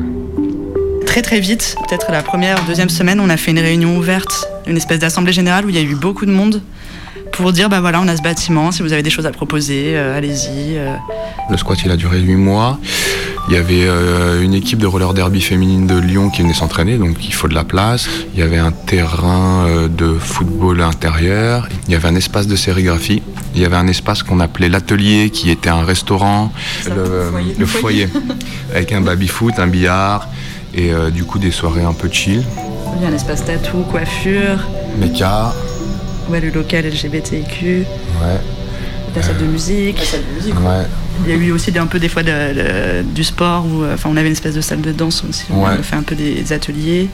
[1.05, 4.77] Très très vite, peut-être la première, deuxième semaine, on a fait une réunion ouverte, une
[4.77, 6.61] espèce d'assemblée générale où il y a eu beaucoup de monde
[7.39, 9.93] pour dire bah voilà, on a ce bâtiment, si vous avez des choses à proposer,
[9.95, 10.77] euh, allez-y.
[10.77, 10.93] euh.
[11.49, 12.77] Le squat, il a duré 8 mois.
[13.47, 16.97] Il y avait euh, une équipe de roller derby féminine de Lyon qui venait s'entraîner,
[16.97, 18.07] donc il faut de la place.
[18.33, 21.67] Il y avait un terrain euh, de football intérieur.
[21.87, 23.23] Il y avait un espace de sérigraphie.
[23.55, 26.51] Il y avait un espace qu'on appelait l'atelier, qui était un restaurant,
[26.87, 28.09] le, le foyer,
[28.75, 30.27] avec un baby-foot, un billard,
[30.75, 32.43] et euh, du coup des soirées un peu chill.
[32.97, 34.59] Il y a un espace tatou, coiffure,
[34.99, 35.53] Méca,
[36.29, 37.85] ouais, le local LGBTQ, ouais.
[39.15, 39.97] la salle de musique.
[40.59, 40.85] Ouais.
[41.25, 43.83] Il y a eu aussi des- un peu des fois de- de- du sport, où,
[43.83, 45.71] euh, enfin on avait une espèce de salle de danse aussi, on Ouais.
[45.71, 47.09] a fait un peu des ateliers.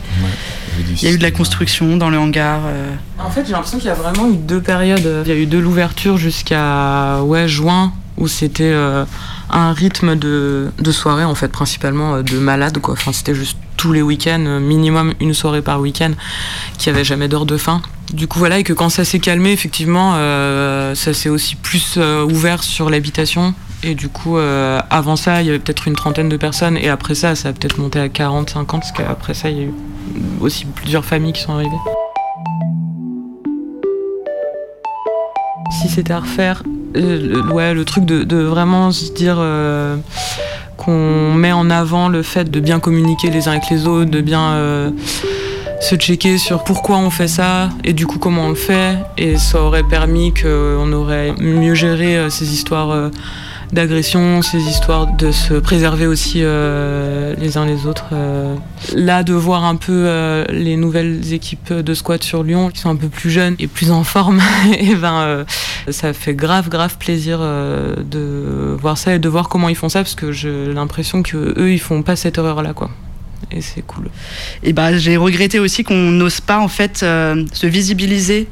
[0.78, 2.62] Il Il y a eu de la construction dans le hangar.
[2.66, 2.92] euh.
[3.18, 5.24] En fait, j'ai l'impression qu'il y a vraiment eu deux périodes.
[5.26, 9.06] Il y a eu de l'ouverture jusqu'à ouais, juin, où c'était euh,
[9.50, 12.80] un rythme de, de soirée, en fait, principalement de malades.
[12.80, 12.94] Quoi.
[12.94, 16.12] Enfin, c'était juste tous les week-ends, minimum une soirée par week-end,
[16.78, 17.82] qui avait jamais d'heure de fin.
[18.14, 21.96] Du coup, voilà, et que quand ça s'est calmé, effectivement, euh, ça s'est aussi plus
[21.98, 23.54] euh, ouvert sur l'habitation.
[23.84, 26.78] Et du coup, euh, avant ça, il y avait peut-être une trentaine de personnes.
[26.78, 29.62] Et après ça, ça a peut-être monté à 40, 50, parce qu'après ça, il y
[29.62, 29.74] a eu
[30.40, 31.72] aussi plusieurs familles qui sont arrivées.
[35.82, 39.44] Si c'était à refaire, le, ouais, truc de, vraiment se dire
[40.78, 44.22] qu'on met en avant le fait de bien communiquer les uns avec les autres, de
[44.22, 44.94] bien
[45.86, 48.98] se checker sur pourquoi on fait ça et du coup comment on le fait.
[49.20, 53.10] Et ça aurait permis qu'on aurait mieux géré euh, ces histoires euh,
[53.72, 58.06] d'agression, ces histoires de se préserver aussi euh, les uns les autres.
[58.96, 62.96] Là, de voir un peu les nouvelles équipes de squat sur Lyon qui sont un
[62.96, 64.42] peu plus jeunes et plus en forme,
[64.80, 65.46] et ben euh,
[65.90, 70.00] ça fait grave grave plaisir de voir ça et de voir comment ils font ça
[70.00, 72.90] parce que j'ai l'impression que eux ils font pas cette erreur là quoi.
[73.52, 74.10] Et c'est cool.
[74.64, 78.48] Et bah, j'ai regretté aussi qu'on n'ose pas en fait euh, se visibiliser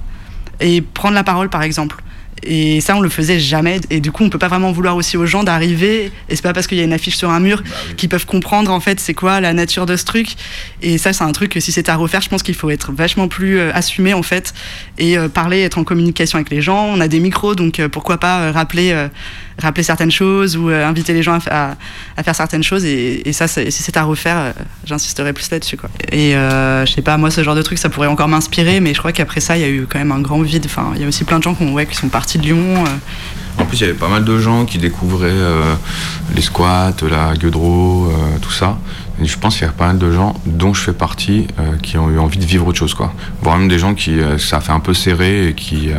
[0.59, 1.97] et prendre la parole par exemple.
[2.45, 3.79] Et ça, on le faisait jamais.
[3.89, 6.11] Et du coup, on peut pas vraiment vouloir aussi aux gens d'arriver.
[6.29, 7.63] Et c'est pas parce qu'il y a une affiche sur un mur
[7.97, 10.35] qu'ils peuvent comprendre en fait c'est quoi la nature de ce truc.
[10.81, 12.91] Et ça, c'est un truc que si c'était à refaire, je pense qu'il faut être
[12.91, 14.53] vachement plus euh, assumé en fait
[14.97, 16.85] et euh, parler, être en communication avec les gens.
[16.85, 19.07] On a des micros, donc euh, pourquoi pas rappeler,
[19.61, 21.75] rappeler certaines choses ou euh, inviter les gens à, fa- à-
[22.17, 22.85] à faire certaines choses.
[22.85, 24.51] Et, ça, si c'est à refaire, euh,
[24.85, 25.89] j'insisterai plus là-dessus quoi.
[26.11, 28.93] Et euh, je sais pas, moi, ce genre de truc, ça pourrait encore m'inspirer, mais
[28.93, 30.63] je crois qu'après ça, il y a eu quand même un grand vide.
[30.65, 32.83] Enfin, il y a aussi plein de gens qui, sont partis de Lyon.
[33.59, 35.31] En plus, il y avait pas mal de gens qui découvraient
[36.35, 38.77] les squats, la gueudreau, tout ça.
[39.21, 41.47] Je pense qu'il y a pas mal de gens, dont je fais partie,
[41.83, 43.13] qui ont eu envie de vivre autre chose, quoi.
[43.41, 45.89] Voire même des gens qui, ça a fait un peu serré et qui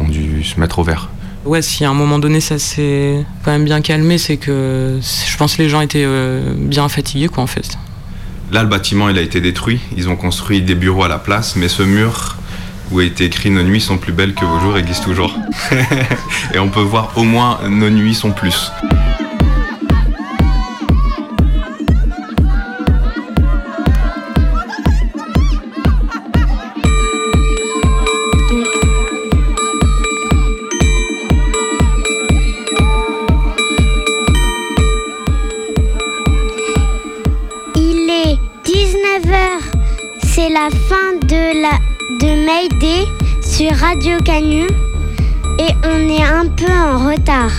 [0.00, 1.08] ont dû se mettre au vert.
[1.44, 5.36] Ouais, si à un moment donné ça s'est quand même bien calmé, c'est que je
[5.36, 7.76] pense que les gens étaient euh, bien fatigués quoi en fait.
[8.50, 9.80] Là, le bâtiment, il a été détruit.
[9.96, 12.36] Ils ont construit des bureaux à la place, mais ce mur
[12.90, 15.34] où a été écrit Nos nuits sont plus belles que vos jours existe toujours.
[16.54, 18.70] et on peut voir au moins Nos nuits sont plus.
[40.64, 41.78] La fin de la
[42.20, 43.06] de Mayday
[43.42, 44.66] sur Radio Canu
[45.58, 47.50] et on est un peu en retard.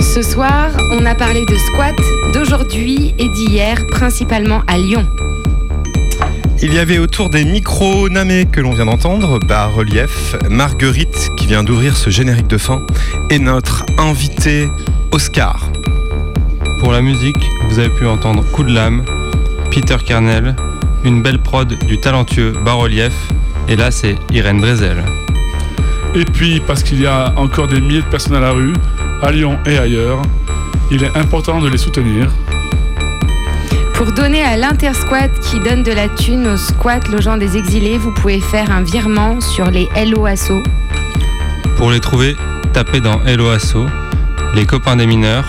[0.00, 1.96] Ce soir, on a parlé de squat
[2.32, 5.08] d'aujourd'hui et d'hier, principalement à Lyon.
[6.62, 11.46] Il y avait autour des micros Namé que l'on vient d'entendre, bas relief, Marguerite qui
[11.46, 12.82] vient d'ouvrir ce générique de fin,
[13.30, 14.68] et notre invité
[15.10, 15.68] Oscar.
[16.78, 19.04] Pour la musique, vous avez pu entendre Coup de lame,
[19.72, 20.54] Peter Kernel,
[21.04, 23.12] une belle prod du talentueux bas-relief,
[23.68, 25.04] et là c'est Irène Drezel.
[26.14, 28.72] Et puis, parce qu'il y a encore des milliers de personnes à la rue,
[29.22, 30.22] à Lyon et ailleurs,
[30.90, 32.28] il est important de les soutenir.
[33.94, 38.12] Pour donner à l'Intersquat qui donne de la thune aux squats logeant des exilés, vous
[38.12, 40.62] pouvez faire un virement sur les LO Asso.
[41.76, 42.36] Pour les trouver,
[42.72, 43.86] tapez dans Hello Asso,
[44.54, 45.46] les copains des mineurs,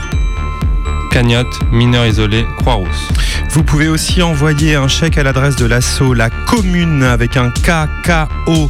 [1.11, 3.18] cagnotte, mineurs isolés, Croix-Rousse.
[3.51, 7.89] Vous pouvez aussi envoyer un chèque à l'adresse de l'assaut La Commune avec un K,
[8.03, 8.69] K, O,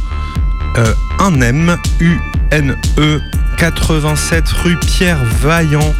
[0.78, 2.18] euh, un M, U,
[2.50, 3.20] N, E,
[3.58, 5.94] 87 rue Pierre Vaillant,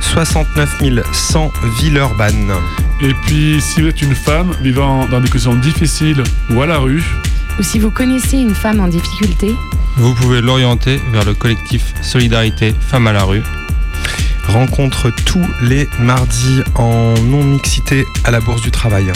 [0.00, 2.52] 69 100 Villeurbanne.
[3.00, 6.78] Et puis, si vous êtes une femme vivant dans des conditions difficiles ou à la
[6.78, 7.02] rue,
[7.58, 9.54] Ou si vous connaissez une femme en difficulté,
[9.96, 13.42] Vous pouvez l'orienter vers le collectif Solidarité Femmes à la rue.
[14.52, 19.12] Rencontre tous les mardis en non-mixité à la Bourse du Travail.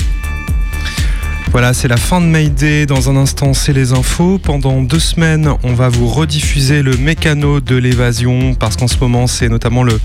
[1.51, 2.87] Voilà, c'est la fin de Mayday.
[2.87, 4.39] Dans un instant, c'est les infos.
[4.39, 9.27] Pendant deux semaines, on va vous rediffuser le mécano de l'évasion parce qu'en ce moment,
[9.27, 10.01] c'est notamment le,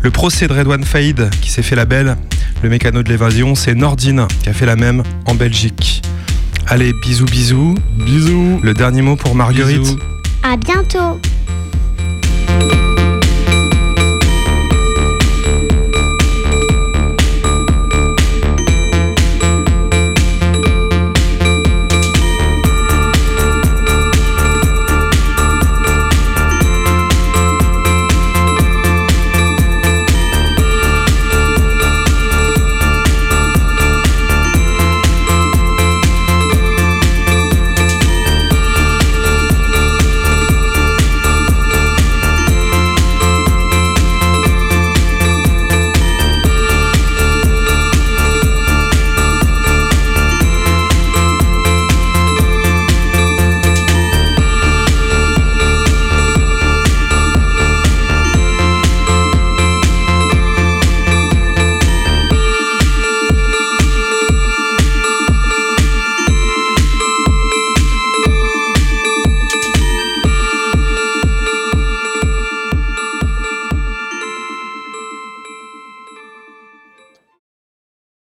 [0.00, 2.16] le procès de Redouane Faïd qui s'est fait la belle.
[2.62, 6.02] Le mécano de l'évasion, c'est Nordine qui a fait la même en Belgique.
[6.68, 7.74] Allez, bisous, bisous.
[7.96, 8.60] Bisous.
[8.62, 9.96] Le dernier mot pour Marguerite.
[10.44, 11.20] À bientôt.